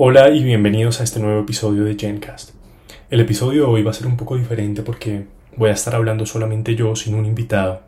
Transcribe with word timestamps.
Hola 0.00 0.30
y 0.30 0.44
bienvenidos 0.44 1.00
a 1.00 1.02
este 1.02 1.18
nuevo 1.18 1.40
episodio 1.40 1.82
de 1.82 1.96
Gencast. 1.98 2.50
El 3.10 3.18
episodio 3.18 3.62
de 3.62 3.68
hoy 3.68 3.82
va 3.82 3.90
a 3.90 3.94
ser 3.94 4.06
un 4.06 4.16
poco 4.16 4.36
diferente 4.36 4.82
porque 4.82 5.26
voy 5.56 5.70
a 5.70 5.72
estar 5.72 5.96
hablando 5.96 6.24
solamente 6.24 6.76
yo 6.76 6.94
sin 6.94 7.16
un 7.16 7.26
invitado 7.26 7.82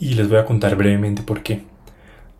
y 0.00 0.14
les 0.14 0.28
voy 0.28 0.38
a 0.38 0.44
contar 0.44 0.74
brevemente 0.74 1.22
por 1.22 1.44
qué. 1.44 1.62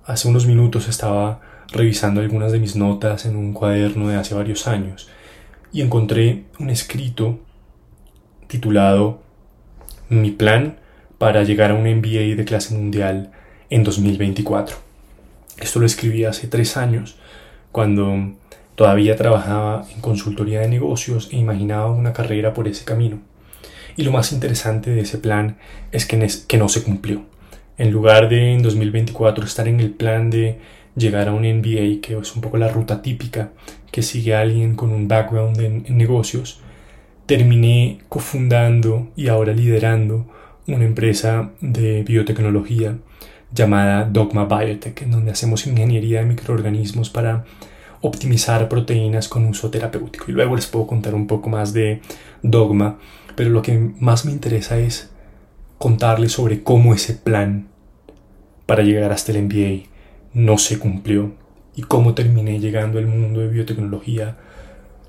Hace 0.05 0.27
unos 0.27 0.49
minutos 0.49 0.89
estaba 0.89 1.41
revisando 1.69 2.21
algunas 2.21 2.51
de 2.51 2.59
mis 2.59 2.75
notas 2.75 3.25
en 3.25 3.37
un 3.37 3.53
cuaderno 3.53 4.09
de 4.09 4.17
hace 4.17 4.35
varios 4.35 4.67
años 4.67 5.09
y 5.73 5.83
encontré 5.83 6.47
un 6.59 6.69
escrito 6.69 7.39
titulado 8.49 9.23
Mi 10.09 10.33
plan 10.33 10.77
para 11.19 11.45
llegar 11.45 11.71
a 11.71 11.75
un 11.75 11.85
MBA 11.85 12.35
de 12.35 12.45
clase 12.45 12.75
mundial 12.75 13.31
en 13.71 13.85
2024. 13.85 14.77
Esto 15.61 15.79
lo 15.79 15.87
escribí 15.87 16.25
hace 16.25 16.49
tres 16.49 16.77
años 16.77 17.17
cuando 17.71 18.35
Todavía 18.79 19.17
trabajaba 19.17 19.85
en 19.93 20.01
consultoría 20.01 20.61
de 20.61 20.69
negocios 20.69 21.31
e 21.33 21.37
imaginaba 21.37 21.91
una 21.91 22.13
carrera 22.13 22.55
por 22.55 22.69
ese 22.69 22.85
camino. 22.85 23.19
Y 23.97 24.05
lo 24.05 24.13
más 24.13 24.31
interesante 24.31 24.93
de 24.93 25.01
ese 25.01 25.19
plan 25.19 25.57
es 25.91 26.07
que, 26.07 26.17
no 26.59 26.69
se 26.69 26.85
cumplió. 26.85 27.23
En 27.77 27.91
lugar 27.91 28.29
de 28.29 28.53
en 28.53 28.63
2024 28.63 29.45
estar 29.45 29.67
en 29.67 29.81
el 29.81 29.91
plan 29.91 30.31
de 30.31 30.61
llegar 30.95 31.27
a 31.27 31.33
un 31.33 31.41
MBA, 31.41 32.01
que 32.01 32.17
es 32.23 32.37
un 32.37 32.41
poco 32.41 32.57
la 32.57 32.69
ruta 32.69 33.03
típica 33.03 33.51
que 33.91 34.03
sigue 34.03 34.37
alguien 34.37 34.77
con 34.77 34.91
un 34.91 35.09
background 35.09 35.61
en, 35.61 35.85
en 35.89 35.99
negocios, 35.99 36.61
terminé 37.27 37.99
cofundando 38.09 39.09
y 39.17 39.27
ahora 39.27 39.55
liderando 39.55 40.29
una 40.69 40.85
empresa 40.85 41.51
de 41.61 42.05
biotecnología 42.05 42.97
llamada 43.53 44.05
Dogma 44.05 44.45
Biotech, 44.45 45.03
en 45.03 45.11
donde 45.11 45.33
hacemos 45.33 45.67
ingeniería 45.67 46.21
de 46.21 46.27
microorganismos 46.27 47.11
para 47.11 47.45
optimizar 48.01 48.69
proteínas 48.69 49.29
con 49.29 49.47
uso 49.47 49.71
terapéutico. 49.71 50.27
Y 50.29 50.33
luego 50.33 50.57
les 50.57 50.67
puedo 50.67 50.87
contar 50.87 51.15
un 51.15 51.27
poco 51.27 51.49
más 51.49 51.73
de 51.73 52.01
dogma, 52.43 52.99
pero 53.37 53.51
lo 53.51 53.63
que 53.63 53.79
más 54.01 54.25
me 54.25 54.33
interesa 54.33 54.79
es 54.79 55.11
contarles 55.79 56.33
sobre 56.33 56.63
cómo 56.63 56.95
ese 56.95 57.15
plan 57.15 57.69
para 58.67 58.83
llegar 58.83 59.13
hasta 59.13 59.33
el 59.33 59.45
MBA 59.45 59.89
no 60.35 60.59
se 60.59 60.79
cumplió 60.79 61.33
y 61.75 61.83
cómo 61.83 62.15
terminé 62.15 62.59
llegando 62.59 62.99
al 62.99 63.07
mundo 63.07 63.41
de 63.41 63.49
biotecnología, 63.49 64.37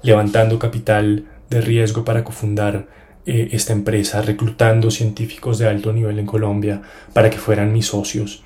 levantando 0.03 0.59
capital 0.59 1.25
de 1.49 1.61
riesgo 1.61 2.05
para 2.05 2.23
cofundar 2.23 2.87
eh, 3.25 3.49
esta 3.51 3.73
empresa, 3.73 4.21
reclutando 4.21 4.91
científicos 4.91 5.57
de 5.57 5.67
alto 5.67 5.91
nivel 5.91 6.19
en 6.19 6.25
Colombia 6.25 6.81
para 7.13 7.29
que 7.29 7.37
fueran 7.37 7.73
mis 7.73 7.87
socios. 7.87 8.43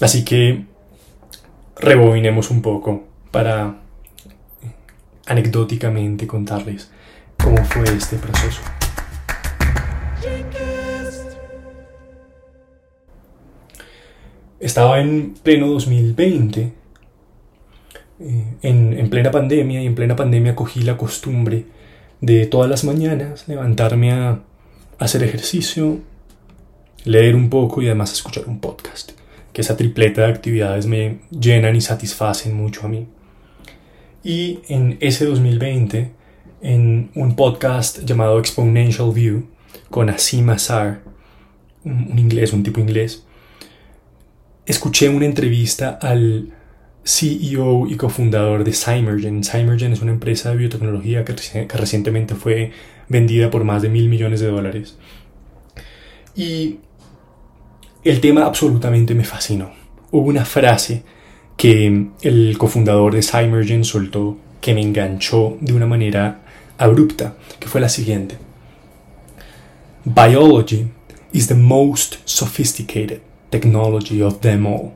Así 0.00 0.24
que 0.24 0.66
rebobinemos 1.76 2.50
un 2.50 2.62
poco 2.62 3.04
para 3.34 3.74
anecdóticamente 5.26 6.24
contarles 6.24 6.88
cómo 7.42 7.56
fue 7.64 7.82
este 7.82 8.16
proceso. 8.16 8.60
Estaba 14.60 15.00
en 15.00 15.34
pleno 15.42 15.66
2020, 15.66 16.72
eh, 18.20 18.54
en, 18.62 19.10
plena 19.10 19.32
pandemia, 19.32 19.82
y 19.82 19.86
en 19.86 19.96
plena 19.96 20.14
pandemia 20.14 20.54
cogí 20.54 20.82
la 20.82 20.96
costumbre 20.96 21.66
de 22.20 22.46
todas 22.46 22.70
las 22.70 22.84
mañanas 22.84 23.48
levantarme 23.48 24.12
a 24.12 24.42
hacer 25.00 25.24
ejercicio, 25.24 25.98
leer 27.04 27.34
un 27.34 27.50
poco 27.50 27.82
y 27.82 27.86
además 27.86 28.12
escuchar 28.12 28.44
un 28.46 28.60
podcast, 28.60 29.10
que 29.52 29.62
esa 29.62 29.76
tripleta 29.76 30.22
de 30.22 30.28
actividades 30.28 30.86
me 30.86 31.18
llenan 31.30 31.74
y 31.74 31.80
satisfacen 31.80 32.54
mucho 32.56 32.86
a 32.86 32.88
mí. 32.88 33.08
Y 34.24 34.60
en 34.68 34.96
ese 35.00 35.26
2020, 35.26 36.10
en 36.62 37.10
un 37.14 37.36
podcast 37.36 38.04
llamado 38.06 38.38
Exponential 38.38 39.12
View, 39.12 39.44
con 39.90 40.08
Asim 40.08 40.48
Azar, 40.48 41.02
un, 41.84 42.18
inglés, 42.18 42.54
un 42.54 42.62
tipo 42.62 42.80
inglés, 42.80 43.26
escuché 44.64 45.10
una 45.10 45.26
entrevista 45.26 45.98
al 46.00 46.54
CEO 47.04 47.86
y 47.86 47.96
cofundador 47.96 48.64
de 48.64 48.72
Cymergen. 48.72 49.44
Cymergen 49.44 49.92
es 49.92 50.00
una 50.00 50.12
empresa 50.12 50.50
de 50.50 50.56
biotecnología 50.56 51.22
que, 51.26 51.34
que, 51.34 51.76
recientemente 51.76 52.34
fue 52.34 52.72
vendida 53.10 53.50
por 53.50 53.64
más 53.64 53.82
de 53.82 53.90
mil 53.90 54.08
millones 54.08 54.40
de 54.40 54.46
dólares. 54.46 54.96
Y 56.34 56.78
el 58.04 58.22
tema 58.22 58.46
absolutamente 58.46 59.14
me 59.14 59.24
fascinó. 59.24 59.70
Hubo 60.10 60.28
una 60.28 60.46
frase 60.46 61.04
que 61.56 62.08
el 62.22 62.58
cofundador 62.58 63.14
de 63.14 63.22
Cymergen 63.22 63.84
soltó 63.84 64.36
que 64.60 64.74
me 64.74 64.82
enganchó 64.82 65.56
de 65.60 65.72
una 65.72 65.86
manera 65.86 66.40
abrupta, 66.78 67.36
que 67.60 67.68
fue 67.68 67.80
la 67.80 67.88
siguiente. 67.88 68.36
Biology 70.04 70.88
is 71.32 71.48
the 71.48 71.54
most 71.54 72.16
sophisticated 72.24 73.20
technology 73.50 74.22
of 74.22 74.40
them 74.40 74.66
all. 74.66 74.92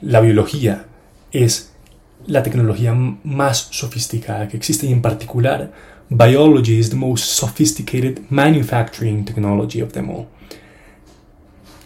La 0.00 0.20
biología 0.20 0.86
es 1.32 1.72
la 2.26 2.42
tecnología 2.42 2.94
más 2.94 3.68
sofisticada 3.70 4.48
que 4.48 4.56
existe 4.56 4.86
y 4.86 4.92
en 4.92 5.02
particular 5.02 5.72
biology 6.10 6.78
is 6.78 6.90
the 6.90 6.96
most 6.96 7.24
sophisticated 7.24 8.20
manufacturing 8.30 9.24
technology 9.24 9.82
of 9.82 9.92
them 9.92 10.10
all. 10.10 10.26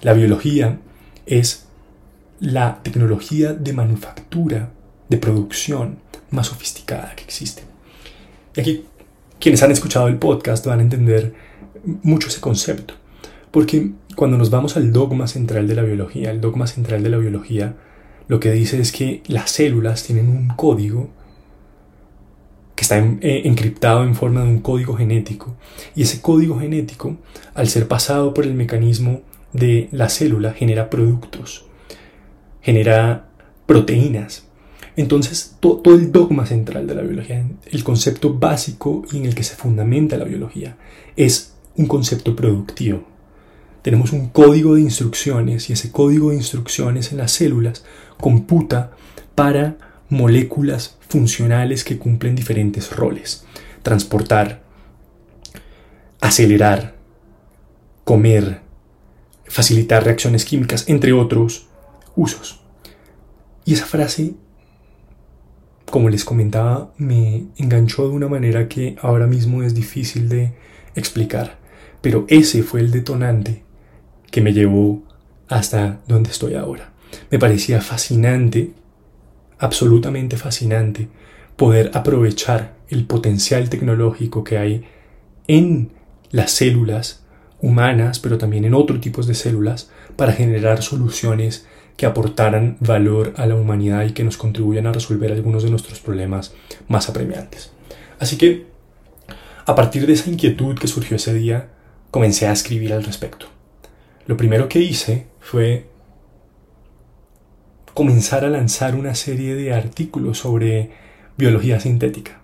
La 0.02 0.12
biología 0.12 0.78
es 1.26 1.61
la 2.42 2.82
tecnología 2.82 3.52
de 3.52 3.72
manufactura, 3.72 4.72
de 5.08 5.16
producción 5.16 5.98
más 6.32 6.48
sofisticada 6.48 7.14
que 7.14 7.22
existe. 7.22 7.62
Y 8.56 8.60
aquí 8.60 8.84
quienes 9.38 9.62
han 9.62 9.70
escuchado 9.70 10.08
el 10.08 10.18
podcast 10.18 10.66
van 10.66 10.80
a 10.80 10.82
entender 10.82 11.34
mucho 12.02 12.26
ese 12.26 12.40
concepto, 12.40 12.94
porque 13.52 13.92
cuando 14.16 14.38
nos 14.38 14.50
vamos 14.50 14.76
al 14.76 14.92
dogma 14.92 15.28
central 15.28 15.68
de 15.68 15.76
la 15.76 15.82
biología, 15.82 16.32
el 16.32 16.40
dogma 16.40 16.66
central 16.66 17.04
de 17.04 17.10
la 17.10 17.18
biología 17.18 17.76
lo 18.26 18.40
que 18.40 18.50
dice 18.50 18.80
es 18.80 18.90
que 18.90 19.22
las 19.28 19.52
células 19.52 20.02
tienen 20.02 20.28
un 20.28 20.48
código 20.48 21.10
que 22.74 22.82
está 22.82 22.98
eh, 22.98 23.42
encriptado 23.44 24.02
en 24.02 24.16
forma 24.16 24.42
de 24.42 24.48
un 24.48 24.58
código 24.58 24.96
genético, 24.96 25.54
y 25.94 26.02
ese 26.02 26.20
código 26.20 26.58
genético, 26.58 27.18
al 27.54 27.68
ser 27.68 27.86
pasado 27.86 28.34
por 28.34 28.46
el 28.46 28.54
mecanismo 28.54 29.20
de 29.52 29.88
la 29.92 30.08
célula, 30.08 30.52
genera 30.54 30.90
productos 30.90 31.66
genera 32.62 33.28
proteínas. 33.66 34.44
Entonces, 34.96 35.56
todo 35.60 35.94
el 35.94 36.12
dogma 36.12 36.46
central 36.46 36.86
de 36.86 36.94
la 36.94 37.02
biología, 37.02 37.46
el 37.70 37.84
concepto 37.84 38.34
básico 38.34 39.04
en 39.12 39.26
el 39.26 39.34
que 39.34 39.42
se 39.44 39.56
fundamenta 39.56 40.16
la 40.16 40.24
biología, 40.24 40.76
es 41.16 41.54
un 41.76 41.86
concepto 41.86 42.36
productivo. 42.36 43.04
Tenemos 43.82 44.12
un 44.12 44.28
código 44.28 44.74
de 44.74 44.82
instrucciones 44.82 45.68
y 45.68 45.72
ese 45.72 45.90
código 45.90 46.30
de 46.30 46.36
instrucciones 46.36 47.10
en 47.10 47.18
las 47.18 47.32
células 47.32 47.84
computa 48.18 48.92
para 49.34 49.76
moléculas 50.08 50.98
funcionales 51.08 51.82
que 51.82 51.98
cumplen 51.98 52.36
diferentes 52.36 52.94
roles. 52.94 53.44
Transportar, 53.82 54.62
acelerar, 56.20 56.94
comer, 58.04 58.60
facilitar 59.46 60.04
reacciones 60.04 60.44
químicas, 60.44 60.88
entre 60.88 61.12
otros 61.12 61.66
usos. 62.16 62.60
Y 63.64 63.74
esa 63.74 63.86
frase, 63.86 64.34
como 65.90 66.08
les 66.08 66.24
comentaba, 66.24 66.92
me 66.96 67.46
enganchó 67.56 68.08
de 68.08 68.14
una 68.14 68.28
manera 68.28 68.68
que 68.68 68.96
ahora 69.00 69.26
mismo 69.26 69.62
es 69.62 69.74
difícil 69.74 70.28
de 70.28 70.52
explicar. 70.94 71.58
Pero 72.00 72.24
ese 72.28 72.62
fue 72.62 72.80
el 72.80 72.90
detonante 72.90 73.62
que 74.30 74.40
me 74.40 74.52
llevó 74.52 75.02
hasta 75.48 76.00
donde 76.08 76.30
estoy 76.30 76.54
ahora. 76.54 76.92
Me 77.30 77.38
parecía 77.38 77.80
fascinante, 77.80 78.72
absolutamente 79.58 80.36
fascinante, 80.36 81.08
poder 81.56 81.90
aprovechar 81.94 82.74
el 82.88 83.06
potencial 83.06 83.68
tecnológico 83.68 84.42
que 84.42 84.58
hay 84.58 84.84
en 85.46 85.92
las 86.30 86.50
células 86.50 87.24
humanas, 87.60 88.18
pero 88.18 88.38
también 88.38 88.64
en 88.64 88.74
otros 88.74 89.00
tipos 89.00 89.26
de 89.26 89.34
células, 89.34 89.90
para 90.16 90.32
generar 90.32 90.82
soluciones 90.82 91.66
que 91.96 92.06
aportaran 92.06 92.76
valor 92.80 93.34
a 93.36 93.46
la 93.46 93.54
humanidad 93.54 94.04
y 94.04 94.12
que 94.12 94.24
nos 94.24 94.36
contribuyan 94.36 94.86
a 94.86 94.92
resolver 94.92 95.32
algunos 95.32 95.62
de 95.62 95.70
nuestros 95.70 96.00
problemas 96.00 96.54
más 96.88 97.08
apremiantes. 97.08 97.72
Así 98.18 98.36
que, 98.36 98.66
a 99.66 99.74
partir 99.74 100.06
de 100.06 100.14
esa 100.14 100.30
inquietud 100.30 100.78
que 100.78 100.88
surgió 100.88 101.16
ese 101.16 101.34
día, 101.34 101.68
comencé 102.10 102.46
a 102.46 102.52
escribir 102.52 102.92
al 102.92 103.04
respecto. 103.04 103.46
Lo 104.26 104.36
primero 104.36 104.68
que 104.68 104.80
hice 104.80 105.26
fue 105.40 105.86
comenzar 107.94 108.44
a 108.44 108.50
lanzar 108.50 108.94
una 108.94 109.14
serie 109.14 109.54
de 109.54 109.74
artículos 109.74 110.38
sobre 110.38 110.90
biología 111.36 111.80
sintética. 111.80 112.40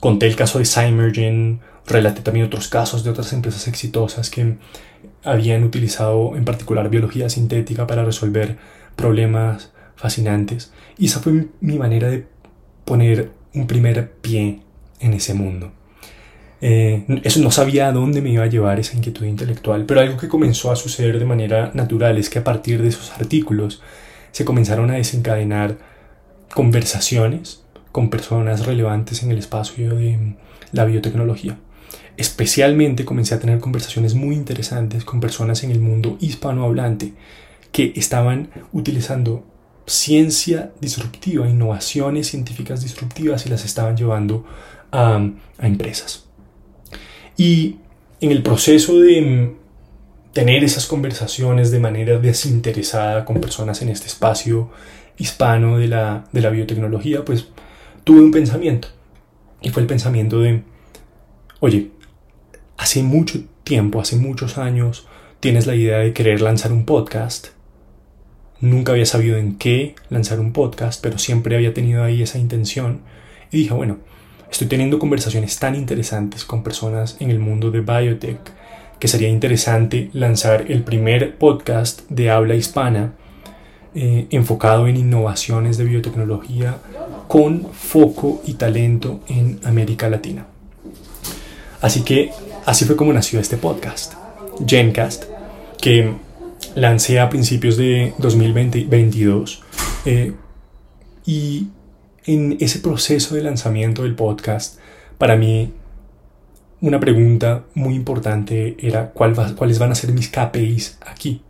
Conté 0.00 0.26
el 0.26 0.36
caso 0.36 0.58
de 0.58 0.64
Cymergen, 0.64 1.60
relaté 1.86 2.22
también 2.22 2.46
otros 2.46 2.68
casos 2.68 3.04
de 3.04 3.10
otras 3.10 3.32
empresas 3.32 3.68
exitosas 3.68 4.30
que 4.30 4.56
habían 5.24 5.64
utilizado 5.64 6.36
en 6.36 6.44
particular 6.44 6.90
biología 6.90 7.28
sintética 7.28 7.86
para 7.86 8.04
resolver 8.04 8.56
problemas 8.96 9.72
fascinantes. 9.96 10.72
Y 10.98 11.06
esa 11.06 11.20
fue 11.20 11.46
mi 11.60 11.78
manera 11.78 12.08
de 12.08 12.26
poner 12.84 13.30
un 13.54 13.66
primer 13.66 14.12
pie 14.12 14.60
en 15.00 15.14
ese 15.14 15.34
mundo. 15.34 15.72
Eh, 16.60 17.04
eso 17.24 17.40
no 17.40 17.50
sabía 17.50 17.88
a 17.88 17.92
dónde 17.92 18.22
me 18.22 18.30
iba 18.30 18.44
a 18.44 18.48
llevar 18.48 18.80
esa 18.80 18.96
inquietud 18.96 19.26
intelectual, 19.26 19.84
pero 19.84 20.00
algo 20.00 20.16
que 20.16 20.28
comenzó 20.28 20.70
a 20.72 20.76
suceder 20.76 21.18
de 21.18 21.26
manera 21.26 21.70
natural 21.74 22.16
es 22.16 22.30
que 22.30 22.38
a 22.38 22.44
partir 22.44 22.80
de 22.80 22.88
esos 22.88 23.12
artículos 23.12 23.82
se 24.32 24.44
comenzaron 24.44 24.90
a 24.90 24.94
desencadenar 24.94 25.76
conversaciones 26.54 27.64
con 27.92 28.10
personas 28.10 28.66
relevantes 28.66 29.22
en 29.22 29.30
el 29.30 29.38
espacio 29.38 29.94
de 29.94 30.36
la 30.72 30.84
biotecnología. 30.84 31.58
Especialmente 32.16 33.04
comencé 33.04 33.34
a 33.34 33.40
tener 33.40 33.58
conversaciones 33.58 34.14
muy 34.14 34.34
interesantes 34.34 35.04
con 35.04 35.20
personas 35.20 35.64
en 35.64 35.70
el 35.70 35.80
mundo 35.80 36.16
hispanohablante 36.20 37.12
que 37.72 37.92
estaban 37.96 38.50
utilizando 38.72 39.44
ciencia 39.86 40.72
disruptiva, 40.80 41.48
innovaciones 41.48 42.28
científicas 42.28 42.82
disruptivas 42.82 43.46
y 43.46 43.48
las 43.48 43.64
estaban 43.64 43.96
llevando 43.96 44.44
a, 44.92 45.28
empresas. 45.60 46.24
Y 47.36 47.76
en 48.20 48.30
el 48.30 48.42
proceso 48.42 49.00
de 49.00 49.54
tener 50.32 50.64
esas 50.64 50.86
conversaciones 50.86 51.70
de 51.70 51.80
manera 51.80 52.18
desinteresada 52.18 53.24
con 53.24 53.40
personas 53.40 53.82
en 53.82 53.88
este 53.88 54.06
espacio 54.06 54.70
hispano 55.18 55.78
de 55.78 55.88
la, 55.88 56.24
de 56.32 56.40
la 56.40 56.50
biotecnología, 56.50 57.24
pues 57.24 57.48
tuve 58.04 58.20
un 58.20 58.30
pensamiento. 58.30 58.88
Y 59.62 59.70
fue 59.70 59.82
el 59.82 59.88
pensamiento 59.88 60.40
de, 60.40 60.62
oye, 61.64 61.92
hace 62.76 63.02
mucho 63.02 63.40
tiempo, 63.64 63.98
hace 63.98 64.16
muchos 64.16 64.58
años, 64.58 65.06
tienes 65.40 65.66
la 65.66 65.74
idea 65.74 65.96
de 65.96 66.12
querer 66.12 66.42
lanzar 66.42 66.74
un 66.74 66.84
podcast. 66.84 67.48
Nunca 68.60 68.92
había 68.92 69.06
sabido 69.06 69.38
en 69.38 69.56
qué 69.56 69.94
lanzar 70.10 70.40
un 70.40 70.52
podcast, 70.52 71.02
pero 71.02 71.16
siempre 71.16 71.56
había 71.56 71.72
tenido 71.72 72.04
ahí 72.04 72.20
esa 72.20 72.36
intención. 72.36 73.00
Y 73.50 73.60
dije, 73.60 73.72
bueno, 73.72 73.96
estoy 74.50 74.66
teniendo 74.66 74.98
conversaciones 74.98 75.58
tan 75.58 75.74
interesantes 75.74 76.44
con 76.44 76.62
personas 76.62 77.16
en 77.20 77.30
el 77.30 77.38
mundo 77.38 77.70
de 77.70 77.80
biotech 77.80 78.40
que 78.98 79.08
sería 79.08 79.30
interesante 79.30 80.10
lanzar 80.12 80.66
el 80.70 80.82
primer 80.82 81.38
podcast 81.38 82.02
de 82.10 82.30
habla 82.30 82.56
hispana 82.56 83.14
eh, 83.94 84.26
enfocado 84.28 84.86
en 84.86 84.98
innovaciones 84.98 85.78
de 85.78 85.84
biotecnología 85.84 86.76
con 87.26 87.72
foco 87.72 88.42
y 88.44 88.54
talento 88.54 89.20
en 89.28 89.60
América 89.64 90.10
Latina. 90.10 90.48
Así 91.84 92.00
que 92.00 92.30
así 92.64 92.86
fue 92.86 92.96
como 92.96 93.12
nació 93.12 93.38
este 93.40 93.58
podcast, 93.58 94.14
Gencast, 94.66 95.24
que 95.78 96.14
lancé 96.74 97.20
a 97.20 97.28
principios 97.28 97.76
de 97.76 98.14
2022. 98.16 99.62
Eh, 100.06 100.32
y 101.26 101.68
en 102.24 102.56
ese 102.58 102.78
proceso 102.78 103.34
de 103.34 103.42
lanzamiento 103.42 104.04
del 104.04 104.14
podcast, 104.14 104.78
para 105.18 105.36
mí 105.36 105.74
una 106.80 107.00
pregunta 107.00 107.64
muy 107.74 107.96
importante 107.96 108.78
era 108.78 109.10
cuáles 109.10 109.78
van 109.78 109.92
a 109.92 109.94
ser 109.94 110.10
mis 110.12 110.30
KPIs 110.30 110.96
aquí. 111.04 111.42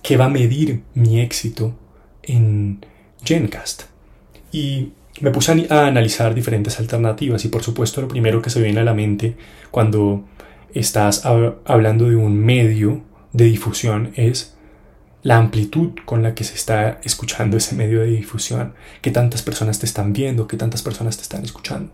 ¿Qué 0.00 0.16
va 0.16 0.26
a 0.26 0.28
medir 0.28 0.84
mi 0.94 1.20
éxito 1.20 1.74
en 2.22 2.86
Gencast? 3.24 3.82
Y 4.52 4.92
me 5.20 5.30
puse 5.30 5.66
a, 5.70 5.86
analizar 5.86 6.34
diferentes 6.34 6.78
alternativas 6.78 7.44
y 7.44 7.48
por 7.48 7.62
supuesto 7.62 8.00
lo 8.00 8.08
primero 8.08 8.40
que 8.40 8.50
se 8.50 8.62
viene 8.62 8.80
a 8.80 8.84
la 8.84 8.94
mente 8.94 9.36
cuando 9.70 10.24
estás 10.74 11.24
hablando 11.24 12.08
de 12.08 12.16
un 12.16 12.38
medio 12.38 13.02
de 13.32 13.44
difusión 13.44 14.12
es 14.14 14.56
la 15.22 15.36
amplitud 15.36 15.90
con 16.04 16.22
la 16.22 16.34
que 16.34 16.44
se 16.44 16.54
está 16.54 17.00
escuchando 17.04 17.56
ese 17.56 17.76
medio 17.76 18.00
de 18.00 18.06
difusión, 18.06 18.74
qué 19.00 19.10
tantas 19.10 19.42
personas 19.42 19.78
te 19.78 19.86
están 19.86 20.12
viendo, 20.12 20.48
qué 20.48 20.56
tantas 20.56 20.82
personas 20.82 21.16
te 21.16 21.22
están 21.22 21.44
escuchando. 21.44 21.92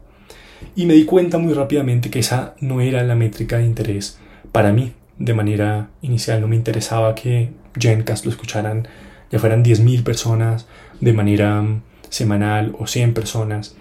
Y 0.74 0.86
me 0.86 0.94
di 0.94 1.04
cuenta 1.04 1.38
muy 1.38 1.52
rápidamente 1.52 2.10
que 2.10 2.20
esa 2.20 2.54
no 2.60 2.80
era 2.80 3.02
la 3.02 3.14
métrica 3.14 3.58
de 3.58 3.66
interés 3.66 4.18
para 4.50 4.72
mí. 4.72 4.94
De 5.18 5.34
manera 5.34 5.90
inicial 6.00 6.40
no 6.40 6.48
me 6.48 6.56
interesaba 6.56 7.14
que 7.14 7.50
Gencast 7.78 8.24
lo 8.24 8.30
escucharan, 8.30 8.88
ya 9.30 9.38
fueran 9.38 9.64
10.000 9.64 10.02
personas 10.04 10.66
de 11.00 11.12
manera 11.12 11.60
mm, 11.60 11.82
semanal 12.08 12.74
o 12.78 12.86
100 12.86 13.14
personas. 13.14 13.76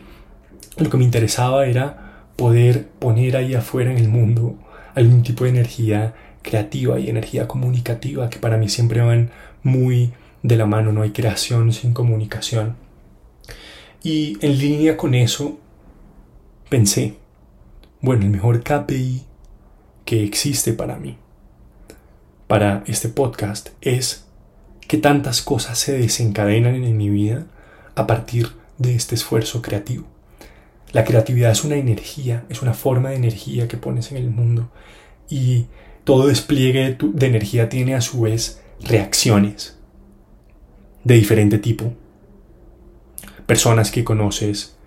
Lo 0.78 0.90
que 0.90 0.98
me 0.98 1.04
interesaba 1.04 1.66
era 1.66 2.26
poder 2.36 2.88
poner 3.00 3.36
ahí 3.36 3.56
afuera 3.56 3.92
en 3.92 3.98
el 3.98 4.10
mundo 4.10 4.56
algún 4.96 5.24
tipo 5.24 5.44
de 5.44 5.52
energía 5.52 6.14
creativa 6.42 7.00
y 7.00 7.10
energía 7.10 7.48
comunicativa 7.48 8.30
que 8.30 8.40
para 8.40 8.58
mí 8.58 8.70
siempre 8.70 9.02
van 9.02 9.32
muy 9.64 10.14
de 10.44 10.56
la 10.56 10.66
mano, 10.66 10.92
no 10.92 11.02
hay 11.02 11.12
creación 11.12 11.74
sin 11.74 11.94
comunicación. 11.94 12.76
Y 14.04 14.38
en 14.42 14.58
línea 14.58 14.98
con 14.98 15.14
eso 15.14 15.58
pensé, 16.70 17.16
bueno, 18.02 18.24
el 18.24 18.30
mejor 18.30 18.64
KPI 18.64 19.24
que 20.06 20.24
existe 20.24 20.74
para 20.74 20.98
mí, 20.98 21.18
para 22.48 22.84
este 22.88 23.10
podcast, 23.10 23.70
es 23.82 24.26
que 24.88 24.98
tantas 24.98 25.42
cosas 25.42 25.78
se 25.78 25.98
desencadenan 25.98 26.76
en 26.76 26.96
mi 26.96 27.10
vida 27.10 27.46
a 27.98 28.06
partir 28.06 28.52
de 28.78 28.94
este 28.96 29.16
esfuerzo 29.16 29.62
creativo. 29.62 30.06
La 30.94 31.04
creatividad 31.04 31.52
es 31.52 31.64
una 31.64 31.76
energía, 31.76 32.46
es 32.48 32.62
una 32.62 32.76
forma 32.76 33.10
de 33.10 33.16
energía 33.16 33.68
que 33.68 33.76
pones 33.76 34.12
en 34.12 34.18
el 34.18 34.30
mundo 34.30 34.70
y 35.30 35.66
todo 36.04 36.28
despliegue 36.28 36.96
de, 37.00 37.28
energía 37.28 37.70
tiene 37.70 37.96
a 37.96 38.02
su 38.02 38.22
vez 38.22 38.62
reacciones 38.80 39.80
de 41.04 41.16
diferente 41.16 41.58
tipo. 41.58 41.92
Personas 43.48 43.90
que 43.90 44.04
conoces, 44.04 44.78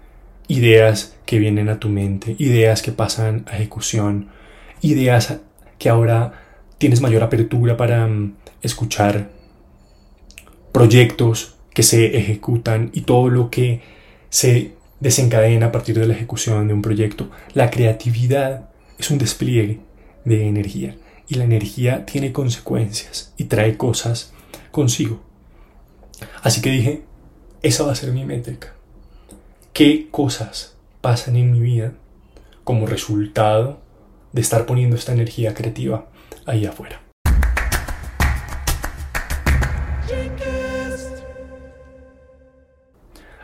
ideas 0.46 1.16
que 1.26 1.40
vienen 1.40 1.68
a 1.68 1.80
tu 1.80 1.88
mente, 1.88 2.36
ideas 2.38 2.80
que 2.80 2.92
pasan 2.92 3.44
a 3.48 3.56
ejecución, 3.56 4.28
ideas 4.82 5.40
que 5.78 5.88
ahora 5.88 6.32
tienes 6.78 7.00
mayor 7.00 7.24
apertura 7.24 7.76
para 7.76 8.06
mm, 8.06 8.36
escuchar, 8.62 9.30
proyectos 10.72 11.59
que 11.80 11.84
se 11.84 12.18
ejecutan 12.18 12.90
y 12.92 13.00
todo 13.00 13.30
lo 13.30 13.48
que 13.48 13.80
se 14.28 14.72
desencadena 15.00 15.68
a 15.68 15.72
partir 15.72 15.98
de 15.98 16.06
la 16.06 16.12
ejecución 16.12 16.68
de 16.68 16.74
un 16.74 16.82
proyecto. 16.82 17.30
La 17.54 17.70
creatividad 17.70 18.68
es 18.98 19.10
un 19.10 19.16
despliegue 19.16 19.80
de 20.26 20.46
energía 20.46 20.98
y 21.26 21.36
la 21.36 21.44
energía 21.44 22.04
tiene 22.04 22.32
consecuencias 22.32 23.32
y 23.38 23.44
trae 23.44 23.78
cosas 23.78 24.34
consigo. 24.70 25.22
Así 26.42 26.60
que 26.60 26.68
dije, 26.68 27.02
esa 27.62 27.84
va 27.84 27.92
a 27.92 27.94
ser 27.94 28.12
mi 28.12 28.26
métrica 28.26 28.74
qué 29.72 30.08
cosas 30.10 30.76
pasan 31.00 31.36
en 31.36 31.50
mi 31.50 31.60
vida 31.60 31.94
como 32.62 32.84
resultado 32.84 33.80
de 34.34 34.42
estar 34.42 34.66
poniendo 34.66 34.96
esta 34.96 35.12
energía 35.12 35.54
creativa 35.54 36.10
ahí 36.44 36.66
afuera. 36.66 37.00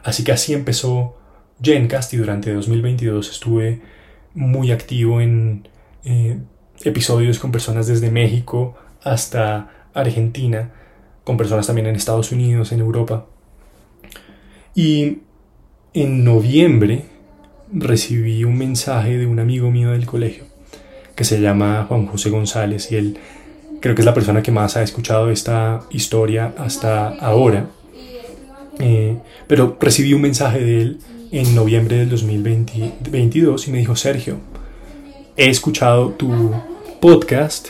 Así 0.07 0.23
que 0.23 0.31
así 0.31 0.55
empezó 0.55 1.17
Gencast 1.61 2.15
y 2.15 2.17
durante 2.17 2.55
2022 2.55 3.29
estuve 3.29 3.81
muy 4.35 4.71
activo 4.71 5.21
en 5.21 5.67
eh, 6.05 6.39
episodios 6.85 7.41
con 7.41 7.51
personas 7.51 7.89
desde 7.89 8.13
México 8.13 8.77
hasta 9.03 9.89
Argentina, 9.95 10.71
con 11.25 11.37
personas 11.37 11.67
también 11.67 11.89
en 11.89 11.97
Estados 11.97 12.31
Unidos, 12.31 12.71
en 12.71 12.79
Europa. 12.79 13.27
Y 14.77 15.23
en 15.93 16.23
noviembre 16.23 17.07
recibí 17.73 18.45
un 18.45 18.57
mensaje 18.57 19.19
de 19.19 19.27
un 19.27 19.41
amigo 19.41 19.73
mío 19.73 19.91
del 19.91 20.07
colegio 20.07 20.45
que 21.17 21.25
se 21.25 21.41
llama 21.41 21.85
Juan 21.89 22.07
José 22.07 22.31
González 22.31 22.93
y 22.93 22.97
él 22.97 23.19
creo 23.81 23.97
que 23.97 24.03
es 24.03 24.07
la 24.07 24.15
persona 24.15 24.41
que 24.41 24.53
más 24.53 24.77
ha 24.77 24.85
escuchado 24.85 25.31
esta 25.31 25.81
historia 25.91 26.55
hasta 26.59 27.09
ahora. 27.09 27.67
Eh, 28.79 29.17
pero 29.47 29.77
recibí 29.81 30.13
un 30.13 30.23
mensaje 30.23 30.61
de 30.61 30.83
él 30.83 30.99
en 31.33 31.55
noviembre 31.55 31.97
del 31.97 32.11
2022 32.11 33.69
y 33.69 33.71
me 33.71 33.79
dijo, 33.79 33.97
Sergio, 33.97 34.39
he 35.37 35.49
escuchado 35.49 36.11
tu 36.11 36.53
podcast, 37.01 37.69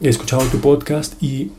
he 0.00 0.08
escuchado 0.08 0.42
tu 0.44 0.60
podcast 0.60 1.22
y 1.22 1.52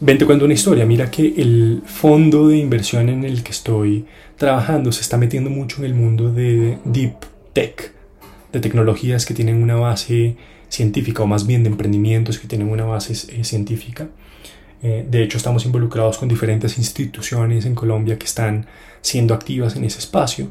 ven 0.00 0.18
te 0.18 0.26
cuento 0.26 0.44
una 0.44 0.54
historia. 0.54 0.86
Mira 0.86 1.10
que 1.10 1.34
el 1.36 1.82
fondo 1.86 2.48
de 2.48 2.58
inversión 2.58 3.08
en 3.08 3.24
el 3.24 3.42
que 3.42 3.52
estoy 3.52 4.06
trabajando 4.36 4.92
se 4.92 5.02
está 5.02 5.16
metiendo 5.16 5.50
mucho 5.50 5.78
en 5.78 5.84
el 5.84 5.94
mundo 5.94 6.32
de 6.32 6.78
deep 6.84 7.14
tech, 7.52 7.92
de 8.52 8.60
tecnologías 8.60 9.26
que 9.26 9.34
tienen 9.34 9.62
una 9.62 9.76
base 9.76 10.36
científica 10.68 11.22
o 11.22 11.26
más 11.26 11.46
bien 11.46 11.62
de 11.62 11.70
emprendimientos 11.70 12.38
que 12.38 12.48
tienen 12.48 12.68
una 12.68 12.84
base 12.84 13.12
eh, 13.12 13.44
científica. 13.44 14.08
Eh, 14.82 15.06
de 15.08 15.22
hecho, 15.22 15.36
estamos 15.36 15.66
involucrados 15.66 16.18
con 16.18 16.28
diferentes 16.28 16.78
instituciones 16.78 17.66
en 17.66 17.74
Colombia 17.74 18.18
que 18.18 18.26
están 18.26 18.66
siendo 19.00 19.34
activas 19.34 19.76
en 19.76 19.84
ese 19.84 19.98
espacio. 19.98 20.48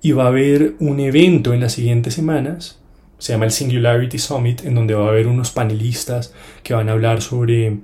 Y 0.00 0.12
va 0.12 0.24
a 0.24 0.28
haber 0.28 0.74
un 0.78 1.00
evento 1.00 1.52
en 1.52 1.60
las 1.60 1.72
siguientes 1.72 2.14
semanas, 2.14 2.78
se 3.18 3.32
llama 3.32 3.46
el 3.46 3.50
Singularity 3.50 4.18
Summit, 4.18 4.64
en 4.64 4.74
donde 4.74 4.94
va 4.94 5.06
a 5.06 5.08
haber 5.08 5.26
unos 5.26 5.50
panelistas 5.50 6.32
que 6.62 6.74
van 6.74 6.88
a 6.88 6.92
hablar 6.92 7.20
sobre 7.20 7.78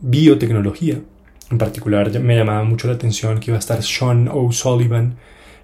biotecnología 0.00 1.00
en 1.50 1.58
particular 1.58 2.10
me 2.20 2.36
llamaba 2.36 2.64
mucho 2.64 2.88
la 2.88 2.94
atención 2.94 3.38
que 3.38 3.50
iba 3.50 3.56
a 3.56 3.60
estar 3.60 3.82
Sean 3.82 4.28
O'Sullivan, 4.28 5.16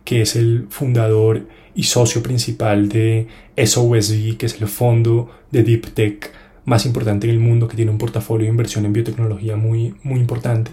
que 0.05 0.23
es 0.23 0.37
el 0.37 0.67
fundador 0.69 1.47
y 1.75 1.85
socio 1.85 2.23
principal 2.23 2.89
de 2.89 3.27
SOSV, 3.57 4.37
que 4.37 4.47
es 4.47 4.61
el 4.61 4.69
fondo 4.69 5.31
de 5.51 5.63
Deep 5.63 5.95
Tech 5.95 6.33
más 6.71 6.87
importante 6.87 7.27
en 7.27 7.33
el 7.33 7.41
mundo, 7.41 7.67
que 7.67 7.77
tiene 7.77 7.91
un 7.91 7.99
portafolio 7.99 8.45
de 8.45 8.51
inversión 8.51 8.87
en 8.87 8.93
biotecnología 8.93 9.57
muy, 9.57 9.95
muy 10.05 10.21
importante. 10.21 10.71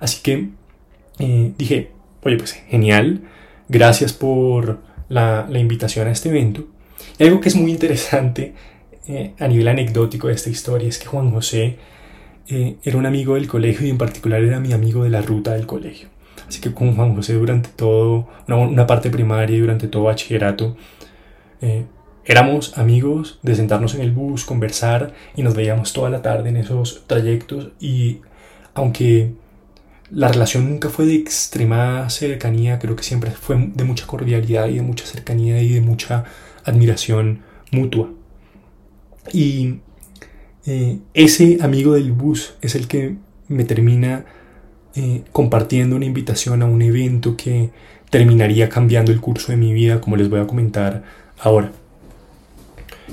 Así 0.00 0.20
que 0.22 0.48
eh, 1.20 1.52
dije, 1.56 1.92
oye, 2.22 2.36
pues 2.36 2.52
genial, 2.52 3.22
gracias 3.68 4.12
por 4.12 4.80
la, 5.08 5.46
la, 5.48 5.58
invitación 5.60 6.08
a 6.08 6.10
este 6.10 6.28
evento. 6.28 6.66
Y 7.18 7.24
algo 7.24 7.40
que 7.40 7.48
es 7.48 7.54
muy 7.54 7.70
interesante 7.70 8.52
eh, 9.06 9.32
a 9.38 9.46
nivel 9.46 9.68
anecdótico 9.68 10.26
de 10.26 10.34
esta 10.34 10.50
historia 10.50 10.88
es 10.88 10.98
que 10.98 11.06
Juan 11.06 11.30
José 11.30 11.76
eh, 12.48 12.76
era 12.82 12.98
un 12.98 13.06
amigo 13.06 13.36
del 13.36 13.46
colegio 13.46 13.86
y 13.86 13.90
en 13.90 13.98
particular 13.98 14.42
era 14.42 14.58
mi 14.58 14.72
amigo 14.72 15.04
de 15.04 15.10
la 15.10 15.22
ruta 15.22 15.54
del 15.54 15.66
colegio. 15.66 16.08
Así 16.48 16.60
que 16.60 16.74
con 16.74 16.96
Juan 16.96 17.14
José 17.14 17.34
durante 17.34 17.68
todo, 17.68 18.26
una, 18.48 18.86
parte 18.86 19.10
primaria 19.10 19.56
y 19.56 19.60
durante 19.60 19.86
todo 19.86 20.04
bachillerato, 20.04 20.76
eh, 21.60 21.84
éramos 22.28 22.76
amigos 22.76 23.38
de 23.42 23.56
sentarnos 23.56 23.94
en 23.94 24.02
el 24.02 24.12
bus, 24.12 24.44
conversar 24.44 25.14
y 25.34 25.42
nos 25.42 25.54
veíamos 25.54 25.94
toda 25.94 26.10
la 26.10 26.20
tarde 26.20 26.50
en 26.50 26.58
esos 26.58 27.02
trayectos 27.06 27.70
y 27.80 28.18
aunque 28.74 29.32
la 30.10 30.28
relación 30.28 30.68
nunca 30.68 30.90
fue 30.90 31.06
de 31.06 31.14
extrema 31.14 32.08
cercanía, 32.10 32.78
creo 32.78 32.96
que 32.96 33.02
siempre 33.02 33.30
fue 33.30 33.56
de 33.74 33.84
mucha 33.84 34.06
cordialidad 34.06 34.68
y 34.68 34.76
de 34.76 34.82
mucha 34.82 35.06
cercanía 35.06 35.60
y 35.62 35.72
de 35.72 35.80
mucha 35.80 36.24
admiración 36.64 37.40
mutua. 37.72 38.10
Y 39.32 39.80
eh, 40.66 40.98
ese 41.14 41.58
amigo 41.62 41.94
del 41.94 42.12
bus 42.12 42.54
es 42.60 42.74
el 42.74 42.88
que 42.88 43.16
me 43.48 43.64
termina 43.64 44.26
eh, 44.94 45.22
compartiendo 45.32 45.96
una 45.96 46.04
invitación 46.04 46.60
a 46.60 46.66
un 46.66 46.82
evento 46.82 47.38
que 47.38 47.70
terminaría 48.10 48.68
cambiando 48.68 49.12
el 49.12 49.20
curso 49.20 49.50
de 49.52 49.56
mi 49.56 49.72
vida, 49.72 50.02
como 50.02 50.16
les 50.16 50.28
voy 50.28 50.40
a 50.40 50.46
comentar 50.46 51.04
ahora. 51.38 51.72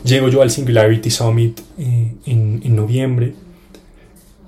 Llego 0.04 0.30
yo 0.30 0.42
al 0.42 0.52
Singularity 0.52 1.10
Summit 1.10 1.60
eh, 1.78 2.14
en, 2.26 2.76
noviembre 2.76 3.34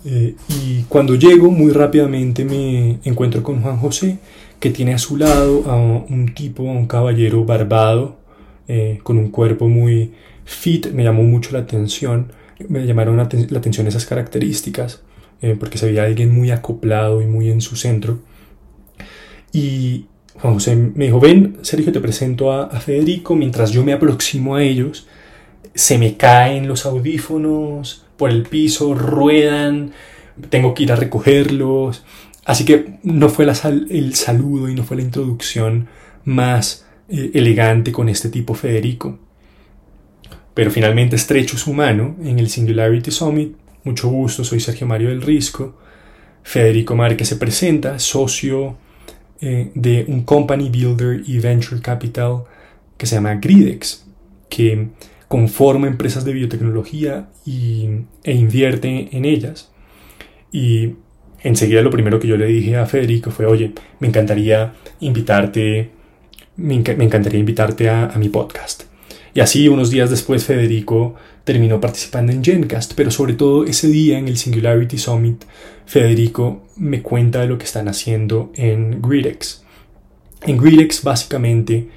y 0.06 0.84
cuando 0.88 1.16
llego 1.16 1.52
muy 1.52 1.74
rápidamente 1.74 2.46
me 2.46 3.00
encuentro 3.04 3.44
con 3.44 3.62
Juan 3.62 3.78
José 3.78 4.20
que 4.60 4.70
tiene 4.70 4.94
a 4.94 4.98
su 4.98 5.18
lado 5.18 5.70
a 5.70 5.76
un 5.76 6.32
tipo, 6.34 6.70
a 6.70 6.72
un 6.72 6.88
caballero 6.88 7.44
barbado 7.44 8.18
con 9.04 9.18
un 9.18 9.32
cuerpo 9.32 9.68
muy 9.68 10.14
fit, 10.46 10.92
me 10.92 11.04
llamó 11.04 11.24
mucho 11.24 11.52
la 11.52 11.60
atención 11.60 12.32
me 12.68 12.86
llamaron 12.86 13.18
la, 13.18 13.24
atención 13.24 13.88
esas 13.88 14.06
características, 14.06 15.02
eh, 15.42 15.56
porque 15.60 15.78
se 15.78 15.88
veía 15.88 16.04
alguien 16.04 16.34
muy 16.34 16.52
acoplado 16.52 17.22
y 17.22 17.26
muy 17.26 17.50
en 17.50 17.62
su 17.62 17.76
centro. 17.76 18.20
Y 19.54 20.06
Juan 20.36 20.56
José 20.56 20.76
me 20.76 21.06
dijo, 21.06 21.20
ven, 21.20 21.58
Sergio, 21.62 21.92
te 21.92 22.00
presento 22.00 22.52
a, 22.52 22.64
a 22.64 22.80
Federico, 22.80 23.36
mientras 23.36 23.72
yo 23.72 23.84
me 23.84 23.94
aproximo 23.94 24.56
a 24.56 24.64
ellos, 24.64 25.08
se 25.78 25.98
me 25.98 26.18
caen 26.18 26.68
los 26.68 26.86
audífonos 26.86 28.06
por 28.18 28.30
el 28.30 28.44
piso, 28.44 28.94
ruedan, 28.94 29.94
tengo 30.50 30.74
que 30.74 30.84
ir 30.84 30.92
a 30.92 30.96
recogerlos. 30.96 32.04
Así 32.44 32.66
que 32.66 33.00
no 33.04 33.30
fue 33.30 33.46
el 33.46 34.16
saludo 34.16 34.70
y 34.70 34.76
no 34.76 34.84
fue 34.84 34.98
la 34.98 35.04
introducción 35.04 35.88
más 36.26 36.86
eh, 37.10 37.32
elegante 37.34 37.92
con 37.92 38.10
este 38.10 38.30
tipo 38.30 38.54
Federico 38.54 39.20
pero 40.58 40.72
finalmente 40.72 41.16
estrecho 41.16 41.56
su 41.56 41.72
mano 41.72 42.16
en 42.24 42.40
el 42.40 42.50
Singularity 42.50 43.12
Summit. 43.12 43.56
Mucho 43.84 44.10
gusto, 44.10 44.44
soy 44.44 44.60
Sergio 44.60 44.88
Mario 44.88 45.10
del 45.10 45.22
Risco. 45.22 45.78
Federico 46.42 46.96
Márquez 46.96 47.28
se 47.28 47.36
presenta, 47.36 48.00
socio 48.00 48.76
eh, 49.40 49.70
de 49.76 50.06
un 50.08 50.24
company 50.24 50.70
builder 50.70 51.22
y 51.28 51.38
venture 51.38 51.80
capital 51.80 52.46
que 52.98 53.06
se 53.06 53.18
llama 53.18 53.36
Gridex, 53.36 54.08
que 54.50 54.88
conforma 55.28 55.88
empresas 55.88 56.26
de 56.26 56.34
biotecnología 56.34 57.30
y, 57.46 57.90
e 58.24 58.34
invierte 58.34 59.10
en 59.12 59.26
ellas. 59.26 59.72
Y 60.52 60.94
enseguida 61.42 61.82
lo 61.82 61.92
primero 61.92 62.20
que 62.20 62.28
yo 62.28 62.38
le 62.38 62.46
dije 62.48 62.78
a 62.78 62.86
Federico 62.86 63.32
fue, 63.32 63.46
oye, 63.46 63.74
me 64.00 64.08
encantaría 64.08 64.74
invitarte, 65.00 65.92
me, 66.56 66.76
encantaría 66.76 67.40
invitarte 67.40 67.90
a 67.90 68.14
mi 68.18 68.30
podcast. 68.30 68.84
Y 69.38 69.40
así 69.40 69.68
unos 69.68 69.92
días 69.92 70.10
después 70.10 70.46
Federico 70.46 71.14
terminó 71.44 71.80
participando 71.80 72.32
en 72.32 72.44
Gencast, 72.44 72.94
pero 72.96 73.12
sobre 73.12 73.34
todo 73.36 73.66
ese 73.66 73.88
día 73.88 74.18
en 74.18 74.28
el 74.28 74.36
Singularity 74.36 74.98
Summit, 74.98 75.44
Federico 75.86 76.66
me 76.76 77.04
cuenta 77.04 77.42
de 77.42 77.48
lo 77.48 77.60
que 77.60 77.66
están 77.66 77.88
haciendo 77.88 78.52
en 78.56 79.00
Gridex. 79.00 79.64
En 80.42 80.58
Gridex 80.58 81.04
básicamente 81.04 81.88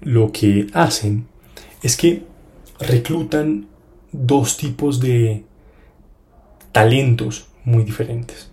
lo 0.00 0.32
que 0.32 0.66
hacen 0.72 1.26
es 1.84 1.96
que 1.96 2.24
reclutan 2.82 3.68
dos 4.12 4.56
tipos 4.56 5.00
de 5.00 5.44
talentos 6.72 7.46
muy 7.64 7.84
diferentes. 7.84 8.50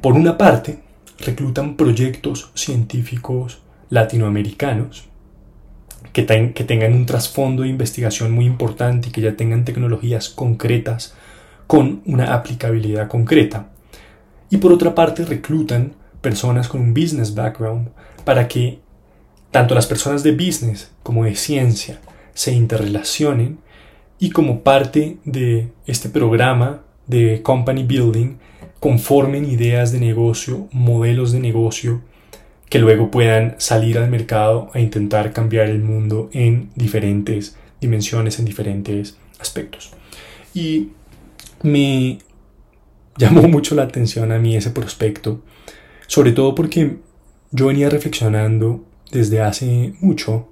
Por 0.00 0.14
una 0.14 0.36
parte, 0.38 0.80
reclutan 1.18 1.76
proyectos 1.76 2.50
científicos 2.54 3.60
latinoamericanos 3.90 5.08
que, 6.12 6.22
tengan 6.22 6.94
un 6.94 7.06
trasfondo 7.06 7.62
de 7.62 7.68
investigación 7.68 8.32
muy 8.32 8.46
importante 8.46 9.08
y 9.08 9.12
que 9.12 9.20
ya 9.20 9.36
tengan 9.36 9.64
tecnologías 9.64 10.28
concretas 10.28 11.14
con 11.66 12.02
una 12.04 12.34
aplicabilidad 12.34 13.08
concreta. 13.08 13.68
Y 14.50 14.58
por 14.58 14.72
otra 14.72 14.94
parte 14.94 15.24
reclutan 15.24 15.94
personas 16.20 16.68
con 16.68 16.80
un 16.80 16.94
business 16.94 17.34
background 17.34 17.88
para 18.24 18.46
que 18.48 18.80
tanto 19.50 19.74
las 19.74 19.86
personas 19.86 20.22
de 20.22 20.32
business 20.32 20.90
como 21.02 21.24
de 21.24 21.34
ciencia 21.34 22.00
se 22.34 22.52
interrelacionen 22.52 23.58
y 24.18 24.30
como 24.30 24.62
parte 24.62 25.18
de 25.24 25.68
este 25.86 26.08
programa 26.08 26.82
de 27.06 27.42
company 27.42 27.82
building 27.82 28.36
conformen 28.78 29.44
ideas 29.44 29.92
de 29.92 30.00
negocio, 30.00 30.68
modelos 30.72 31.32
de 31.32 31.40
negocio 31.40 32.02
que 32.68 32.78
luego 32.78 33.10
puedan 33.10 33.56
salir 33.58 33.98
al 33.98 34.08
mercado 34.08 34.70
a 34.72 34.80
intentar 34.80 35.32
cambiar 35.32 35.68
el 35.68 35.82
mundo 35.82 36.30
en 36.32 36.70
diferentes 36.74 37.56
dimensiones, 37.80 38.38
en 38.38 38.44
diferentes 38.44 39.18
aspectos. 39.38 39.92
Y 40.54 40.88
me 41.62 42.18
llamó 43.18 43.42
mucho 43.48 43.74
la 43.74 43.82
atención 43.82 44.32
a 44.32 44.38
mí 44.38 44.56
ese 44.56 44.70
prospecto, 44.70 45.42
sobre 46.06 46.32
todo 46.32 46.54
porque 46.54 46.96
yo 47.50 47.66
venía 47.66 47.90
reflexionando 47.90 48.84
desde 49.10 49.42
hace 49.42 49.94
mucho 50.00 50.48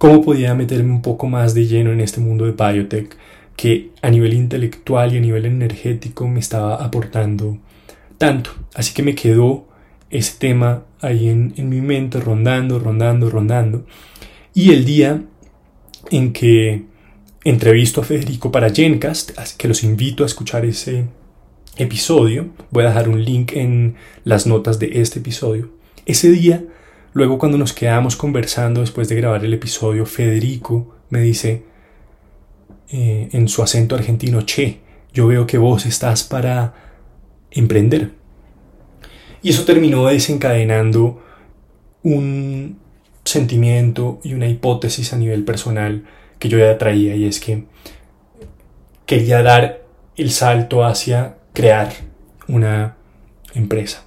cómo 0.00 0.22
podía 0.22 0.54
meterme 0.54 0.92
un 0.92 1.02
poco 1.02 1.26
más 1.26 1.52
de 1.52 1.66
lleno 1.66 1.92
en 1.92 2.00
este 2.00 2.22
mundo 2.22 2.46
de 2.46 2.52
biotech 2.52 3.18
que 3.54 3.90
a 4.00 4.08
nivel 4.08 4.32
intelectual 4.32 5.12
y 5.12 5.18
a 5.18 5.20
nivel 5.20 5.44
energético 5.44 6.26
me 6.26 6.40
estaba 6.40 6.76
aportando 6.76 7.58
tanto. 8.16 8.48
Así 8.72 8.94
que 8.94 9.02
me 9.02 9.14
quedó 9.14 9.68
ese 10.08 10.38
tema 10.38 10.84
ahí 11.02 11.28
en, 11.28 11.68
mi 11.68 11.82
mente, 11.82 12.18
rondando, 12.18 12.78
rondando, 12.78 13.28
rondando. 13.28 13.84
Y 14.54 14.70
el 14.70 14.86
día 14.86 15.22
en 16.10 16.32
que 16.32 16.84
entrevisto 17.44 18.00
a 18.00 18.04
Federico 18.04 18.50
para 18.50 18.72
Gencast, 18.72 19.32
que 19.58 19.68
los 19.68 19.84
invito 19.84 20.22
a 20.22 20.26
escuchar 20.26 20.64
ese 20.64 21.08
episodio, 21.76 22.48
voy 22.70 22.84
a 22.84 22.88
dejar 22.88 23.10
un 23.10 23.22
link 23.22 23.52
en 23.52 23.96
las 24.24 24.46
notas 24.46 24.78
de 24.78 25.02
este 25.02 25.18
episodio. 25.18 25.68
Ese 26.06 26.30
día, 26.30 26.64
luego 27.12 27.38
cuando 27.38 27.58
nos 27.58 27.72
quedamos 27.72 28.16
conversando 28.16 28.80
después 28.80 29.08
de 29.08 29.16
grabar 29.16 29.44
el 29.44 29.54
episodio, 29.54 30.06
Federico 30.06 30.96
me 31.10 31.20
dice 31.20 31.64
eh, 32.90 33.28
en 33.32 33.48
su 33.48 33.62
acento 33.62 33.94
argentino, 33.94 34.42
che, 34.42 34.80
yo 35.12 35.26
veo 35.26 35.46
que 35.46 35.58
vos 35.58 35.86
estás 35.86 36.24
para 36.24 36.74
emprender. 37.50 38.12
Y 39.42 39.50
eso 39.50 39.64
terminó 39.64 40.06
desencadenando 40.06 41.22
un 42.02 42.78
sentimiento 43.24 44.20
y 44.22 44.34
una 44.34 44.48
hipótesis 44.48 45.12
a 45.12 45.16
nivel 45.16 45.44
personal 45.44 46.04
que 46.38 46.48
yo 46.48 46.58
ya 46.58 46.78
traía 46.78 47.14
y 47.14 47.26
es 47.26 47.38
que 47.38 47.64
quería 49.06 49.42
dar 49.42 49.82
el 50.16 50.30
salto 50.30 50.84
hacia 50.84 51.36
crear 51.52 51.92
una 52.48 52.96
empresa. 53.54 54.04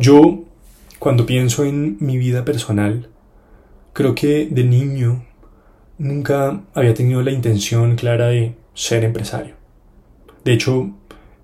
Yo, 0.00 0.44
cuando 1.00 1.26
pienso 1.26 1.64
en 1.64 1.96
mi 1.98 2.18
vida 2.18 2.44
personal, 2.44 3.08
creo 3.92 4.14
que 4.14 4.46
de 4.48 4.62
niño 4.62 5.24
nunca 5.98 6.60
había 6.72 6.94
tenido 6.94 7.20
la 7.20 7.32
intención 7.32 7.96
clara 7.96 8.28
de 8.28 8.54
ser 8.74 9.02
empresario. 9.02 9.56
De 10.44 10.52
hecho, 10.52 10.92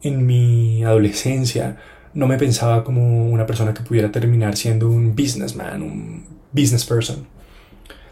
en 0.03 0.25
mi 0.25 0.85
adolescencia 0.85 1.79
no 2.15 2.29
me 2.29 2.39
pensaba 2.39 2.85
como 2.85 3.29
una 3.29 3.45
persona 3.45 3.75
que 3.75 3.83
pudiera 3.83 4.13
terminar 4.13 4.57
siendo 4.57 4.89
un 4.89 5.17
businessman, 5.17 5.83
un 5.83 6.25
business 6.53 6.85
person. 6.85 7.27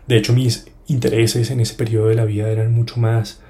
De 0.09 0.17
hecho, 0.17 0.33
mis 0.33 0.67
intereses 0.89 1.53
en 1.53 1.61
ese 1.61 1.75
periodo 1.75 2.09
de 2.09 2.17
la 2.17 2.25
vida 2.25 2.51
eran 2.51 2.75
mucho 2.75 2.99
más 2.99 3.41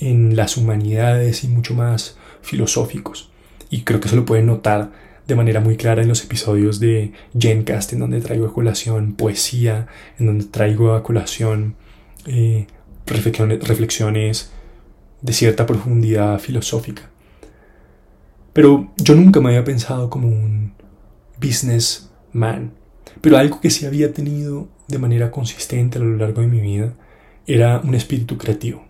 en 0.00 0.36
las 0.36 0.58
humanidades 0.58 1.44
y 1.44 1.48
mucho 1.48 1.72
más 1.72 2.18
filosóficos. 2.42 3.30
Y 3.70 3.84
creo 3.84 4.00
que 4.00 4.08
eso 4.08 4.16
lo 4.16 4.26
pueden 4.26 4.44
notar 4.44 4.90
de 5.26 5.34
manera 5.34 5.60
muy 5.60 5.76
clara 5.76 6.02
en 6.02 6.08
los 6.08 6.24
episodios 6.24 6.80
de 6.80 7.12
Gencast, 7.38 7.92
en 7.92 8.00
donde 8.00 8.20
traigo 8.20 8.46
a 8.46 8.52
colación 8.52 9.14
poesía, 9.14 9.86
en 10.18 10.26
donde 10.26 10.44
traigo 10.46 10.94
a 10.94 11.02
colación 11.02 11.76
eh, 12.26 12.66
reflexiones, 13.06 14.52
de 15.20 15.32
cierta 15.32 15.66
profundidad 15.66 16.38
filosófica. 16.40 17.08
Pero 18.52 18.92
yo 18.96 19.14
nunca 19.14 19.40
me 19.40 19.50
había 19.50 19.64
pensado 19.64 20.10
como 20.10 20.28
un 20.28 20.74
businessman. 21.40 22.72
Pero 23.20 23.36
algo 23.36 23.60
que 23.60 23.70
sí 23.70 23.86
había 23.86 24.12
tenido 24.12 24.68
de 24.88 24.98
manera 24.98 25.30
consistente 25.30 25.98
a 25.98 26.02
lo 26.02 26.16
largo 26.16 26.42
de 26.42 26.48
mi 26.48 26.60
vida 26.60 26.94
era 27.46 27.80
un 27.80 27.94
espíritu 27.94 28.36
creativo. 28.36 28.84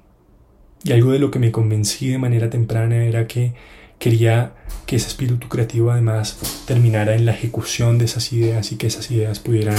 Y 0.85 0.93
algo 0.93 1.13
de 1.13 1.19
lo 1.19 1.31
que 1.31 1.39
me 1.39 1.53
convencí 1.53 2.09
de 2.09 2.19
manera 2.19 2.51
temprana 2.51 3.05
era 3.05 3.27
que 3.27 3.55
quería 4.03 4.51
que 4.85 4.97
ese 4.97 5.07
espíritu 5.07 5.49
creativo 5.49 5.93
además 5.93 6.37
terminara 6.67 7.15
en 7.15 7.25
la 7.25 7.31
ejecución 7.31 7.99
de 7.99 8.07
esas 8.07 8.33
ideas 8.33 8.73
y 8.73 8.77
que 8.77 8.89
esas 8.89 9.09
ideas 9.13 9.39
pudieran 9.39 9.77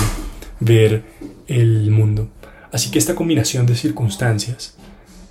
ver 0.62 1.04
el 1.48 1.92
mundo. 1.92 2.30
Así 2.72 2.90
que 2.90 3.00
esta 3.00 3.16
combinación 3.16 3.66
de 3.66 3.76
circunstancias 3.76 4.78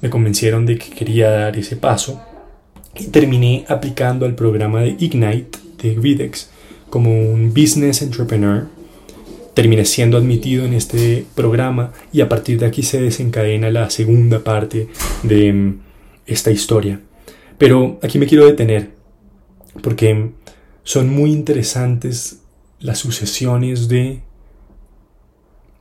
me 0.02 0.11
convencieron 0.11 0.66
de 0.66 0.76
que 0.76 0.90
quería 0.90 1.30
dar 1.30 1.56
ese 1.56 1.76
paso 1.76 2.20
y 2.94 3.06
terminé 3.06 3.64
aplicando 3.66 4.26
al 4.26 4.34
programa 4.34 4.82
de 4.82 4.94
Ignite 4.99 5.58
de 5.82 5.94
Gvidex 5.94 6.50
como 6.90 7.18
un 7.18 7.54
business 7.54 8.02
entrepreneur. 8.02 8.66
Terminé 9.54 9.87
siendo 9.87 10.18
admitido 10.18 10.66
en 10.66 10.75
este 10.75 11.25
programa 11.34 11.92
y 12.12 12.20
a 12.20 12.28
partir 12.28 12.58
de 12.58 12.66
aquí 12.66 12.82
se 12.82 13.00
desencadena 13.00 13.70
la 13.70 13.88
segunda 13.88 14.44
parte 14.44 14.88
de 15.22 15.50
mm, 15.50 15.80
esta 16.26 16.50
historia. 16.50 17.00
Pero 17.62 18.00
aquí 18.02 18.19
me 18.19 18.26
quiero 18.26 18.45
detener 18.45 18.90
porque 19.85 20.33
son 20.83 21.09
muy 21.09 21.31
interesantes 21.31 22.42
las 22.81 22.99
sucesiones 22.99 23.87
de 23.87 24.23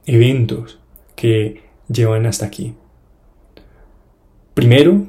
eventos 0.06 0.78
que 1.16 1.64
llevan 1.88 2.28
hasta 2.28 2.46
aquí. 2.46 2.76
Primero, 4.54 5.08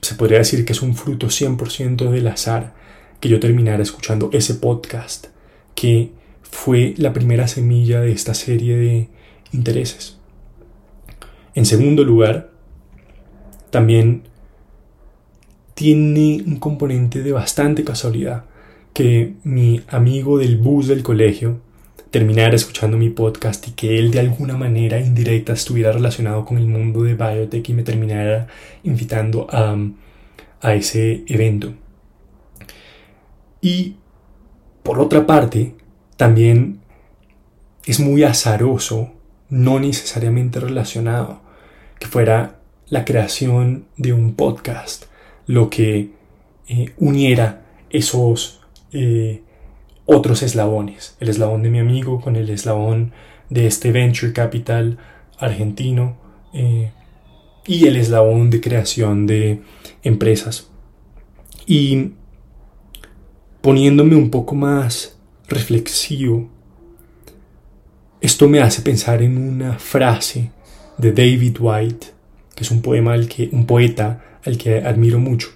se 0.00 0.14
podría 0.14 0.38
decir 0.38 0.64
que 0.64 0.72
es 0.72 0.80
un 0.80 0.94
fruto 0.94 1.26
100% 1.26 2.10
del 2.10 2.28
azar 2.28 2.72
que 3.20 3.28
yo 3.28 3.38
terminara 3.38 3.82
escuchando 3.82 4.30
ese 4.32 4.54
podcast 4.54 5.26
que 5.74 6.12
fue 6.40 6.94
la 6.96 7.12
primera 7.12 7.48
semilla 7.48 8.00
de 8.00 8.12
esta 8.12 8.32
serie 8.32 8.78
de 8.78 9.08
intereses. 9.52 10.16
En 11.54 11.66
segundo 11.66 12.02
lugar, 12.02 12.50
también 13.68 14.32
tiene 15.74 16.42
un 16.46 16.56
componente 16.56 17.22
de 17.22 17.32
bastante 17.32 17.84
casualidad 17.84 18.44
que 18.92 19.34
mi 19.42 19.82
amigo 19.88 20.38
del 20.38 20.56
bus 20.56 20.86
del 20.86 21.02
colegio 21.02 21.60
terminara 22.10 22.54
escuchando 22.54 22.96
mi 22.96 23.10
podcast 23.10 23.66
y 23.66 23.72
que 23.72 23.98
él 23.98 24.12
de 24.12 24.20
alguna 24.20 24.56
manera 24.56 25.00
indirecta 25.00 25.52
estuviera 25.52 25.90
relacionado 25.90 26.44
con 26.44 26.58
el 26.58 26.68
mundo 26.68 27.02
de 27.02 27.14
biotech 27.14 27.68
y 27.68 27.72
me 27.72 27.82
terminara 27.82 28.46
invitando 28.84 29.48
a, 29.50 29.76
a 30.60 30.74
ese 30.74 31.24
evento. 31.26 31.72
Y 33.60 33.96
por 34.84 35.00
otra 35.00 35.26
parte, 35.26 35.74
también 36.16 36.78
es 37.84 37.98
muy 37.98 38.22
azaroso, 38.22 39.10
no 39.48 39.80
necesariamente 39.80 40.60
relacionado, 40.60 41.40
que 41.98 42.06
fuera 42.06 42.60
la 42.90 43.04
creación 43.04 43.86
de 43.96 44.12
un 44.12 44.34
podcast 44.34 45.06
lo 45.46 45.70
que 45.70 46.10
eh, 46.68 46.92
uniera 46.98 47.64
esos 47.90 48.60
eh, 48.92 49.42
otros 50.06 50.42
eslabones, 50.42 51.16
el 51.20 51.28
eslabón 51.28 51.62
de 51.62 51.70
mi 51.70 51.78
amigo 51.78 52.20
con 52.20 52.36
el 52.36 52.50
eslabón 52.50 53.12
de 53.50 53.66
este 53.66 53.92
venture 53.92 54.32
capital 54.32 54.98
argentino 55.38 56.16
eh, 56.52 56.90
y 57.66 57.86
el 57.86 57.96
eslabón 57.96 58.50
de 58.50 58.60
creación 58.60 59.26
de 59.26 59.62
empresas. 60.02 60.68
Y 61.66 62.12
poniéndome 63.60 64.16
un 64.16 64.30
poco 64.30 64.54
más 64.54 65.18
reflexivo, 65.48 66.48
esto 68.20 68.48
me 68.48 68.60
hace 68.60 68.82
pensar 68.82 69.22
en 69.22 69.36
una 69.38 69.78
frase 69.78 70.50
de 70.98 71.12
David 71.12 71.56
White, 71.58 72.06
que 72.54 72.64
es 72.64 72.70
un 72.70 72.82
poema 72.82 73.14
al 73.14 73.28
que 73.28 73.48
un 73.52 73.66
poeta 73.66 74.33
al 74.44 74.58
que 74.58 74.78
admiro 74.78 75.18
mucho. 75.18 75.48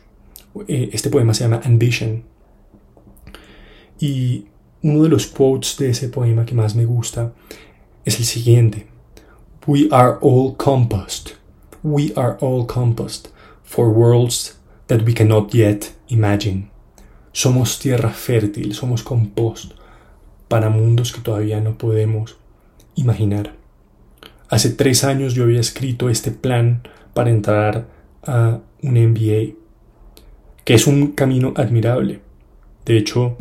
Eh, 0.66 0.90
este 0.92 1.10
poema 1.10 1.34
se 1.34 1.44
llama 1.44 1.60
Ambition 1.64 2.24
y 4.00 4.46
uno 4.82 5.02
de 5.02 5.08
los 5.08 5.26
quotes 5.26 5.76
de 5.76 5.90
ese 5.90 6.08
poema 6.08 6.44
que 6.44 6.54
más 6.54 6.74
me 6.74 6.84
gusta 6.84 7.32
es 8.04 8.18
el 8.18 8.24
siguiente. 8.24 8.86
We 9.66 9.88
are 9.90 10.16
all 10.20 10.56
compost. 10.56 11.32
We 11.82 12.12
are 12.16 12.36
all 12.40 12.66
compost 12.66 13.28
for 13.62 13.88
worlds 13.88 14.58
that 14.86 15.02
we 15.02 15.12
cannot 15.12 15.52
yet 15.52 15.92
imagine. 16.08 16.70
Somos 17.32 17.78
tierra 17.78 18.10
fértil, 18.10 18.74
somos 18.74 19.02
compost 19.02 19.72
para 20.48 20.70
mundos 20.70 21.12
que 21.12 21.20
todavía 21.20 21.60
no 21.60 21.76
podemos 21.76 22.38
imaginar. 22.94 23.54
Hace 24.48 24.70
tres 24.70 25.04
años 25.04 25.34
yo 25.34 25.44
había 25.44 25.60
escrito 25.60 26.08
este 26.08 26.30
plan 26.30 26.82
para 27.12 27.30
entrar 27.30 27.86
a 28.24 28.60
un 28.82 28.92
MBA, 28.92 29.54
que 30.64 30.74
es 30.74 30.86
un 30.86 31.12
camino 31.12 31.52
admirable. 31.56 32.20
De 32.84 32.96
hecho, 32.96 33.36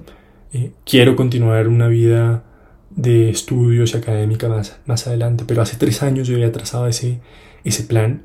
eh, 0.53 0.71
quiero 0.85 1.15
continuar 1.15 1.67
una 1.67 1.87
vida 1.87 2.43
de 2.89 3.29
estudios 3.29 3.93
y 3.93 3.97
académica 3.97 4.49
más, 4.49 4.79
más 4.85 5.07
adelante, 5.07 5.43
pero 5.47 5.61
hace 5.61 5.77
tres 5.77 6.03
años 6.03 6.27
yo 6.27 6.35
había 6.35 6.51
trazado 6.51 6.87
ese, 6.87 7.19
ese 7.63 7.83
plan. 7.83 8.23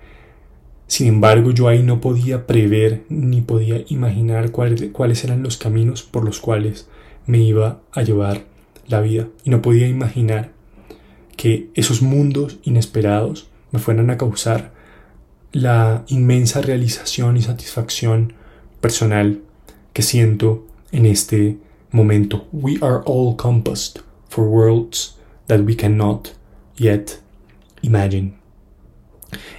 Sin 0.87 1.07
embargo, 1.09 1.51
yo 1.51 1.69
ahí 1.69 1.83
no 1.83 2.01
podía 2.01 2.47
prever 2.47 3.05
ni 3.09 3.41
podía 3.41 3.85
imaginar 3.89 4.51
cuáles, 4.51 4.83
cuáles 4.93 5.25
eran 5.25 5.43
los 5.43 5.57
caminos 5.57 6.03
por 6.03 6.25
los 6.25 6.41
cuales 6.41 6.89
me 7.27 7.39
iba 7.39 7.81
a 7.93 8.03
llevar 8.03 8.43
la 8.87 9.01
vida. 9.01 9.29
Y 9.45 9.51
no 9.51 9.63
podía 9.63 9.89
imaginar 9.89 10.53
que 11.37 11.71
esos 11.75 12.03
mundos 12.03 12.59
inesperados 12.63 13.49
me 13.73 13.79
fueran 13.79 14.11
a 14.11 14.19
causar 14.19 14.73
la 15.53 16.05
inmensa 16.09 16.63
realización 16.63 17.37
y 17.37 17.43
satisfacción 17.43 18.33
personal 18.81 19.41
que 19.93 20.03
siento 20.03 20.67
en 20.91 21.07
este 21.07 21.59
momento. 21.91 22.47
We 22.53 22.79
are 22.81 23.03
all 23.05 23.37
compost 23.37 24.01
for 24.29 24.47
worlds 24.47 25.17
that 25.47 25.61
we 25.61 25.77
cannot 25.77 26.35
yet 26.77 27.21
imagine. 27.83 28.35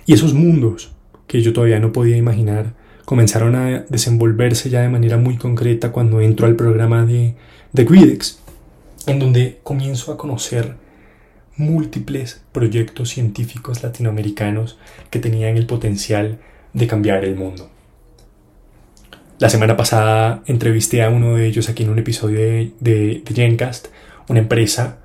Y 0.05 0.13
esos 0.13 0.33
mundos 0.33 0.91
que 1.27 1.41
yo 1.41 1.53
todavía 1.53 1.79
no 1.79 1.91
podía 1.91 2.17
imaginar 2.17 2.73
comenzaron 3.05 3.55
a 3.55 3.85
desenvolverse 3.89 4.69
ya 4.69 4.81
de 4.81 4.89
manera 4.89 5.17
muy 5.17 5.37
concreta 5.37 5.91
cuando 5.91 6.21
entro 6.21 6.47
al 6.47 6.55
programa 6.55 7.05
de, 7.05 7.35
de 7.71 7.85
Gridex, 7.85 8.39
en 9.07 9.19
donde 9.19 9.59
comienzo 9.63 10.11
a 10.11 10.17
conocer 10.17 10.75
múltiples 11.55 12.41
proyectos 12.51 13.09
científicos 13.09 13.83
latinoamericanos 13.83 14.77
que 15.09 15.19
tenían 15.19 15.57
el 15.57 15.65
potencial 15.65 16.39
de 16.73 16.87
cambiar 16.87 17.25
el 17.25 17.35
mundo. 17.35 17.69
La 19.39 19.49
semana 19.49 19.75
pasada 19.75 20.41
entrevisté 20.45 21.03
a 21.03 21.09
uno 21.09 21.35
de 21.35 21.47
ellos 21.47 21.69
aquí 21.69 21.83
en 21.83 21.89
un 21.89 21.99
episodio 21.99 22.39
de, 22.39 22.71
de, 22.79 23.23
Gencast, 23.33 23.87
una 24.29 24.39
empresa 24.39 24.99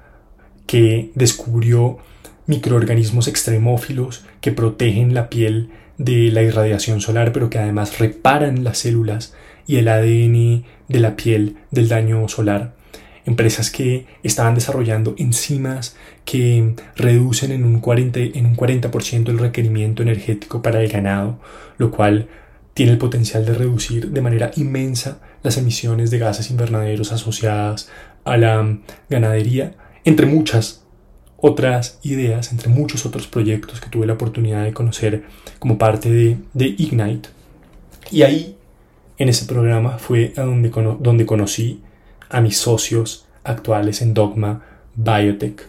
que 0.67 1.11
descubrió 1.15 1.99
microorganismos 2.47 3.27
extremófilos 3.27 4.25
que 4.41 4.53
protegen 4.53 5.13
la 5.13 5.29
piel 5.29 5.71
de 5.99 6.31
la 6.31 6.43
irradiación 6.43 7.01
solar, 7.01 7.33
pero 7.33 7.51
que 7.51 7.59
además 7.59 7.99
reparan 7.99 8.65
las 8.65 8.79
células 8.79 9.35
y 9.67 9.77
el 9.77 9.89
ADN 9.89 10.65
de 10.89 11.01
la 11.01 11.17
piel 11.17 11.57
del 11.71 11.89
daño 11.89 12.29
solar 12.29 12.78
empresas 13.29 13.71
que 13.71 14.07
estaban 14.23 14.55
desarrollando 14.55 15.15
enzimas 15.19 15.97
que 16.25 16.75
reducen 16.97 17.53
en 17.53 17.65
un 17.65 17.81
40%, 17.81 18.33
en 18.35 18.47
un 18.47 18.55
40 18.55 18.91
el 19.31 19.39
requerimiento 19.39 20.03
energético 20.03 20.63
para 20.63 20.81
el 20.81 20.89
ganado, 20.89 21.39
lo 21.77 21.91
cual 21.91 22.29
tiene 22.73 22.93
el 22.93 22.99
potencial 22.99 23.45
de 23.45 23.53
reducir 23.53 24.11
de 24.11 24.23
manera 24.23 24.51
inmensa 24.57 25.21
las 25.43 25.59
emisiones 25.59 26.11
de 26.11 26.19
gases 26.19 26.51
invernaderos 26.51 27.13
asociadas 27.13 27.91
a 28.25 28.39
la 28.39 28.79
ganadería, 29.11 29.75
entre 30.05 30.27
muchas 30.27 30.85
otras 31.37 31.99
ideas, 32.03 32.51
entre 32.51 32.69
muchos 32.69 33.05
otros 33.05 33.27
proyectos 33.27 33.81
que 33.81 33.91
tuve 33.91 34.07
la 34.07 34.15
oportunidad 34.15 34.65
de 34.65 34.73
conocer 34.73 35.25
como 35.59 35.77
parte 35.77 36.11
de, 36.11 36.39
de 36.55 36.67
Ignite. 36.67 37.29
Y 38.11 38.23
ahí, 38.23 38.57
en 39.19 39.29
ese 39.29 39.45
programa, 39.45 39.99
fue 39.99 40.33
a 40.37 40.43
donde, 40.43 40.71
donde 40.71 41.27
conocí 41.27 41.83
a 42.29 42.41
mis 42.41 42.59
socios 42.59 43.27
actuales 43.45 44.03
en 44.03 44.15
Dogma 44.15 44.65
Biotech. 44.95 45.67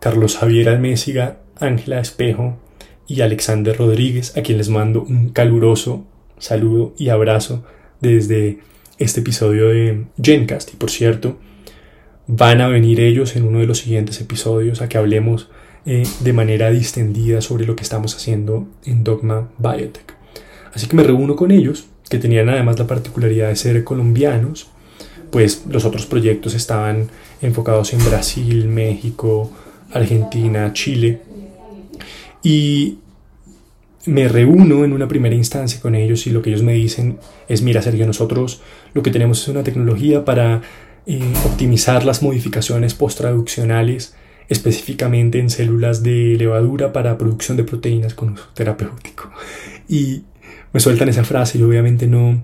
Carlos 0.00 0.36
Javier 0.36 0.68
Almésiga, 0.68 1.38
Ángela 1.58 2.00
Espejo 2.00 2.56
y 3.06 3.20
Alexander 3.22 3.76
Rodríguez, 3.76 4.36
a 4.36 4.42
quien 4.42 4.58
les 4.58 4.68
mando 4.68 5.02
un 5.02 5.30
caluroso 5.30 6.06
saludo 6.38 6.94
y 6.98 7.08
abrazo 7.08 7.64
desde 8.00 8.60
este 8.98 9.20
episodio 9.20 9.68
de 9.68 10.06
Gencast. 10.22 10.72
Y 10.72 10.76
por 10.76 10.90
cierto, 10.90 11.38
van 12.26 12.60
a 12.60 12.68
venir 12.68 13.00
ellos 13.00 13.34
en 13.36 13.44
uno 13.44 13.58
de 13.58 13.66
los 13.66 13.78
siguientes 13.78 14.20
episodios 14.20 14.82
a 14.82 14.88
que 14.88 14.98
hablemos 14.98 15.50
eh, 15.86 16.06
de 16.20 16.32
manera 16.32 16.70
distendida 16.70 17.40
sobre 17.40 17.66
lo 17.66 17.74
que 17.74 17.82
estamos 17.82 18.14
haciendo 18.14 18.68
en 18.84 19.04
Dogma 19.04 19.50
Biotech. 19.58 20.14
Así 20.74 20.86
que 20.86 20.96
me 20.96 21.02
reúno 21.02 21.34
con 21.34 21.50
ellos, 21.50 21.86
que 22.10 22.18
tenían 22.18 22.48
además 22.48 22.78
la 22.78 22.86
particularidad 22.86 23.48
de 23.48 23.56
ser 23.56 23.84
colombianos, 23.84 24.70
pues 25.30 25.64
los 25.68 25.84
otros 25.84 26.06
proyectos 26.06 26.54
estaban 26.54 27.08
enfocados 27.40 27.92
en 27.92 28.04
Brasil, 28.04 28.68
México, 28.68 29.50
Argentina, 29.92 30.72
Chile. 30.72 31.22
Y 32.42 32.98
me 34.06 34.28
reúno 34.28 34.84
en 34.84 34.92
una 34.92 35.08
primera 35.08 35.34
instancia 35.34 35.80
con 35.80 35.94
ellos 35.94 36.26
y 36.26 36.30
lo 36.30 36.40
que 36.40 36.50
ellos 36.50 36.62
me 36.62 36.72
dicen 36.72 37.18
es, 37.48 37.62
mira 37.62 37.82
Sergio, 37.82 38.06
nosotros 38.06 38.62
lo 38.94 39.02
que 39.02 39.10
tenemos 39.10 39.42
es 39.42 39.48
una 39.48 39.62
tecnología 39.62 40.24
para 40.24 40.62
eh, 41.06 41.20
optimizar 41.44 42.04
las 42.04 42.22
modificaciones 42.22 42.94
post-traduccionales 42.94 44.14
específicamente 44.48 45.38
en 45.38 45.50
células 45.50 46.02
de 46.02 46.36
levadura 46.38 46.92
para 46.92 47.18
producción 47.18 47.56
de 47.56 47.64
proteínas 47.64 48.14
con 48.14 48.30
uso 48.30 48.48
terapéutico. 48.54 49.30
Y 49.90 50.24
me 50.74 50.80
sueltan 50.80 51.08
esa 51.08 51.24
frase 51.24 51.56
y 51.56 51.62
obviamente 51.62 52.06
no 52.06 52.42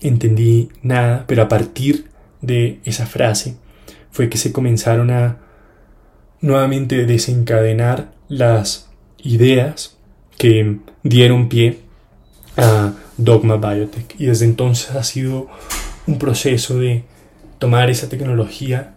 entendí 0.00 0.70
nada, 0.82 1.24
pero 1.26 1.42
a 1.42 1.48
partir 1.48 2.06
de 2.46 2.80
esa 2.84 3.06
frase 3.06 3.56
fue 4.10 4.28
que 4.28 4.38
se 4.38 4.52
comenzaron 4.52 5.10
a 5.10 5.38
nuevamente 6.40 7.04
desencadenar 7.04 8.12
las 8.28 8.88
ideas 9.18 9.96
que 10.38 10.78
dieron 11.02 11.48
pie 11.48 11.80
a 12.56 12.92
Dogma 13.16 13.56
Biotech. 13.56 14.14
Y 14.18 14.26
desde 14.26 14.46
entonces 14.46 14.90
ha 14.92 15.02
sido 15.02 15.48
un 16.06 16.18
proceso 16.18 16.78
de 16.78 17.04
tomar 17.58 17.90
esa 17.90 18.08
tecnología, 18.08 18.94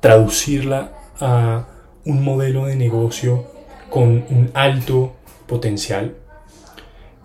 traducirla 0.00 0.92
a 1.20 1.66
un 2.04 2.24
modelo 2.24 2.66
de 2.66 2.76
negocio 2.76 3.46
con 3.90 4.24
un 4.30 4.50
alto 4.54 5.14
potencial. 5.46 6.14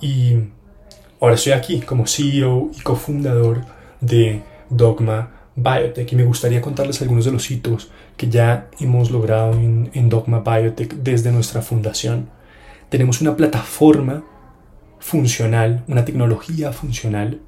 Y 0.01 0.35
ahora 1.19 1.35
estoy 1.35 1.53
aquí 1.53 1.81
como 1.81 2.07
CEO 2.07 2.71
y 2.77 2.81
cofundador 2.81 3.61
de 4.01 4.43
Dogma 4.69 5.31
Biotech 5.55 6.13
y 6.13 6.15
me 6.15 6.23
gustaría 6.23 6.61
contarles 6.61 7.01
algunos 7.01 7.25
de 7.25 7.31
los 7.31 7.49
hitos 7.49 7.89
que 8.15 8.29
ya 8.29 8.69
hemos 8.79 9.09
logrado 9.09 9.53
en, 9.53 10.09
Dogma 10.09 10.41
Biotech 10.41 10.93
desde 10.93 11.31
nuestra 11.31 11.61
fundación. 11.61 12.29
Tenemos 12.89 13.21
una 13.21 13.35
plataforma 13.35 14.23
funcional, 14.99 15.83
una 15.87 16.05
tecnología 16.05 16.71
funcional 16.71 17.39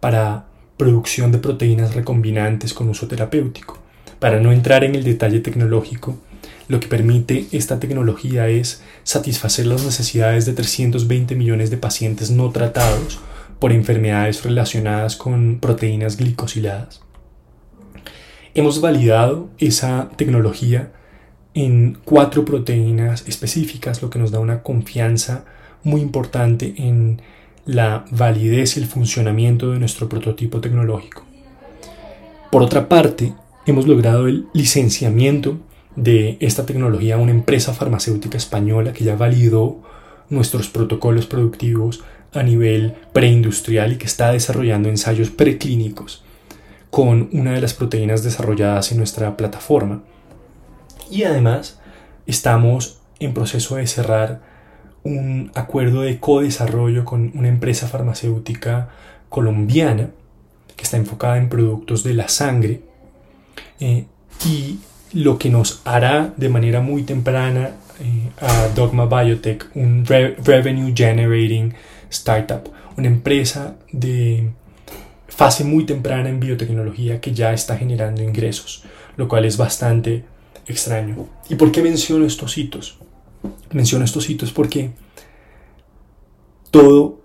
para 0.00 0.46
producción 0.76 1.32
de 1.32 1.38
proteínas 1.38 1.94
recombinantes 1.94 2.74
con 2.74 2.88
uso 2.88 3.08
terapéutico. 3.08 3.78
Para 4.18 4.40
no 4.40 4.52
entrar 4.52 4.84
en 4.84 4.94
el 4.94 5.04
detalle 5.04 5.40
tecnológico, 5.40 6.18
lo 6.68 6.80
que 6.80 6.86
permite 6.86 7.46
esta 7.52 7.80
tecnología 7.80 8.48
es 8.48 8.82
satisfacer 9.04 9.66
las 9.66 9.84
necesidades 9.84 10.44
de 10.44 10.52
320 10.52 11.34
millones 11.34 11.70
de 11.70 11.78
pacientes 11.78 12.30
no 12.30 12.50
tratados 12.50 13.20
por 13.58 13.72
enfermedades 13.72 14.44
relacionadas 14.44 15.16
con 15.16 15.58
proteínas 15.60 16.16
glicosiladas. 16.16 17.00
Hemos 18.54 18.80
validado 18.80 19.50
esa 19.58 20.10
tecnología 20.16 20.92
en 21.54 21.98
cuatro 22.04 22.44
proteínas 22.44 23.26
específicas, 23.26 24.02
lo 24.02 24.10
que 24.10 24.18
nos 24.18 24.30
da 24.30 24.40
una 24.40 24.62
confianza 24.62 25.44
muy 25.82 26.00
importante 26.00 26.74
en 26.76 27.20
la 27.64 28.04
validez 28.10 28.76
y 28.76 28.80
el 28.80 28.86
funcionamiento 28.86 29.72
de 29.72 29.78
nuestro 29.78 30.08
prototipo 30.08 30.60
tecnológico. 30.60 31.24
Por 32.50 32.62
otra 32.62 32.88
parte, 32.88 33.34
hemos 33.66 33.86
logrado 33.86 34.26
el 34.26 34.46
licenciamiento 34.54 35.58
de 35.96 36.38
esta 36.40 36.64
tecnología 36.64 37.16
a 37.16 37.18
una 37.18 37.32
empresa 37.32 37.74
farmacéutica 37.74 38.38
española 38.38 38.92
que 38.92 39.04
ya 39.04 39.16
validó 39.16 39.82
nuestros 40.30 40.68
protocolos 40.68 41.26
productivos 41.26 42.04
a 42.38 42.42
nivel 42.42 42.94
preindustrial 43.12 43.92
y 43.92 43.96
que 43.96 44.06
está 44.06 44.32
desarrollando 44.32 44.88
ensayos 44.88 45.30
preclínicos 45.30 46.24
con 46.90 47.28
una 47.32 47.52
de 47.52 47.60
las 47.60 47.74
proteínas 47.74 48.22
desarrolladas 48.22 48.92
en 48.92 48.98
nuestra 48.98 49.36
plataforma. 49.36 50.02
Y 51.10 51.24
además 51.24 51.80
estamos 52.26 52.98
en 53.20 53.34
proceso 53.34 53.76
de 53.76 53.86
cerrar 53.86 54.40
un 55.04 55.50
acuerdo 55.54 56.02
de 56.02 56.18
co-desarrollo 56.18 57.04
con 57.04 57.32
una 57.34 57.48
empresa 57.48 57.88
farmacéutica 57.88 58.90
colombiana 59.28 60.10
que 60.76 60.84
está 60.84 60.96
enfocada 60.96 61.38
en 61.38 61.48
productos 61.48 62.04
de 62.04 62.14
la 62.14 62.28
sangre 62.28 62.82
eh, 63.80 64.06
y 64.46 64.78
lo 65.12 65.38
que 65.38 65.50
nos 65.50 65.80
hará 65.84 66.32
de 66.36 66.48
manera 66.48 66.80
muy 66.80 67.02
temprana 67.02 67.70
eh, 68.00 68.30
a 68.40 68.68
Dogma 68.74 69.06
Biotech 69.06 69.66
un 69.74 70.04
revenue 70.06 70.92
generating 70.94 71.74
startup, 72.10 72.70
una 72.96 73.08
empresa 73.08 73.76
de 73.92 74.50
fase 75.28 75.64
muy 75.64 75.84
temprana 75.84 76.28
en 76.28 76.40
biotecnología 76.40 77.20
que 77.20 77.32
ya 77.32 77.52
está 77.52 77.76
generando 77.76 78.22
ingresos, 78.22 78.84
lo 79.16 79.28
cual 79.28 79.44
es 79.44 79.56
bastante 79.56 80.24
extraño. 80.66 81.28
¿Y 81.48 81.54
por 81.54 81.70
qué 81.72 81.82
menciono 81.82 82.26
estos 82.26 82.58
hitos? 82.58 82.98
Menciono 83.70 84.04
estos 84.04 84.28
hitos 84.28 84.52
porque 84.52 84.90
todo 86.70 87.20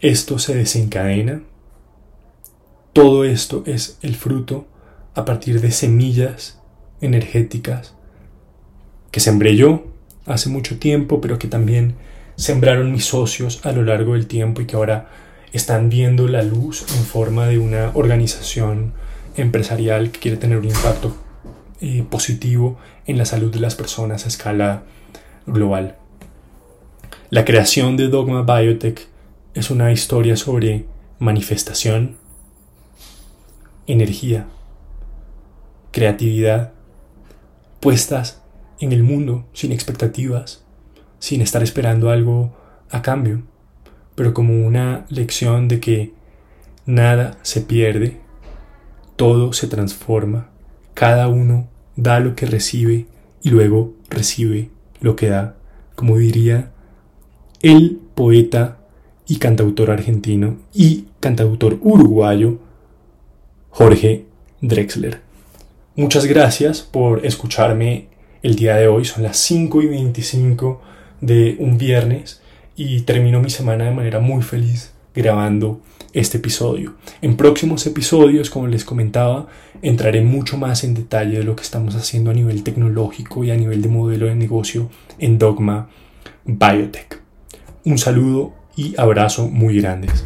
esto 0.00 0.38
se 0.38 0.54
desencadena, 0.54 1.42
todo 2.92 3.24
esto 3.24 3.62
es 3.66 3.98
el 4.02 4.14
fruto 4.14 4.66
a 5.14 5.24
partir 5.24 5.60
de 5.60 5.70
semillas 5.70 6.60
energéticas 7.00 7.94
que 9.10 9.20
sembré 9.20 9.56
yo 9.56 9.84
hace 10.26 10.48
mucho 10.48 10.78
tiempo, 10.78 11.20
pero 11.20 11.38
que 11.38 11.48
también 11.48 11.94
sembraron 12.36 12.92
mis 12.92 13.04
socios 13.06 13.64
a 13.64 13.72
lo 13.72 13.82
largo 13.82 14.14
del 14.14 14.26
tiempo 14.26 14.60
y 14.60 14.66
que 14.66 14.76
ahora 14.76 15.08
están 15.52 15.88
viendo 15.88 16.26
la 16.26 16.42
luz 16.42 16.84
en 16.96 17.04
forma 17.04 17.46
de 17.46 17.58
una 17.58 17.92
organización 17.94 18.92
empresarial 19.36 20.10
que 20.10 20.20
quiere 20.20 20.36
tener 20.36 20.58
un 20.58 20.64
impacto 20.64 21.16
eh, 21.80 22.04
positivo 22.08 22.78
en 23.06 23.18
la 23.18 23.24
salud 23.24 23.52
de 23.52 23.60
las 23.60 23.74
personas 23.74 24.24
a 24.24 24.28
escala 24.28 24.82
global. 25.46 25.96
La 27.30 27.44
creación 27.44 27.96
de 27.96 28.08
Dogma 28.08 28.42
Biotech 28.42 29.06
es 29.54 29.70
una 29.70 29.92
historia 29.92 30.36
sobre 30.36 30.86
manifestación, 31.18 32.16
energía, 33.86 34.46
creatividad, 35.92 36.72
puestas 37.80 38.42
en 38.80 38.92
el 38.92 39.04
mundo 39.04 39.46
sin 39.52 39.72
expectativas, 39.72 40.63
sin 41.24 41.40
estar 41.40 41.62
esperando 41.62 42.10
algo 42.10 42.52
a 42.90 43.00
cambio, 43.00 43.40
pero 44.14 44.34
como 44.34 44.66
una 44.66 45.06
lección 45.08 45.68
de 45.68 45.80
que 45.80 46.12
nada 46.84 47.38
se 47.40 47.62
pierde, 47.62 48.18
todo 49.16 49.54
se 49.54 49.66
transforma, 49.66 50.50
cada 50.92 51.28
uno 51.28 51.66
da 51.96 52.20
lo 52.20 52.36
que 52.36 52.44
recibe 52.44 53.06
y 53.42 53.48
luego 53.48 53.94
recibe 54.10 54.68
lo 55.00 55.16
que 55.16 55.30
da, 55.30 55.56
como 55.94 56.18
diría 56.18 56.72
el 57.62 57.98
poeta 58.14 58.80
y 59.26 59.36
cantautor 59.36 59.92
argentino 59.92 60.58
y 60.74 61.06
cantautor 61.20 61.78
uruguayo 61.80 62.58
Jorge 63.70 64.26
Drexler. 64.60 65.22
Muchas 65.96 66.26
gracias 66.26 66.82
por 66.82 67.24
escucharme 67.24 68.08
el 68.42 68.56
día 68.56 68.76
de 68.76 68.88
hoy. 68.88 69.06
Son 69.06 69.22
las 69.22 69.38
5 69.38 69.80
y 69.80 69.86
25 69.86 70.93
de 71.26 71.56
un 71.58 71.78
viernes 71.78 72.40
y 72.76 73.00
termino 73.02 73.40
mi 73.40 73.50
semana 73.50 73.84
de 73.84 73.92
manera 73.92 74.20
muy 74.20 74.42
feliz 74.42 74.92
grabando 75.14 75.80
este 76.12 76.38
episodio. 76.38 76.94
En 77.22 77.36
próximos 77.36 77.86
episodios, 77.86 78.50
como 78.50 78.66
les 78.66 78.84
comentaba, 78.84 79.46
entraré 79.82 80.20
mucho 80.20 80.56
más 80.56 80.84
en 80.84 80.94
detalle 80.94 81.38
de 81.38 81.44
lo 81.44 81.56
que 81.56 81.62
estamos 81.62 81.94
haciendo 81.96 82.30
a 82.30 82.34
nivel 82.34 82.62
tecnológico 82.62 83.44
y 83.44 83.50
a 83.50 83.56
nivel 83.56 83.82
de 83.82 83.88
modelo 83.88 84.26
de 84.26 84.36
negocio 84.36 84.90
en 85.18 85.38
Dogma 85.38 85.88
Biotech. 86.44 87.20
Un 87.84 87.98
saludo 87.98 88.52
y 88.76 88.94
abrazo 88.98 89.48
muy 89.48 89.80
grandes. 89.80 90.24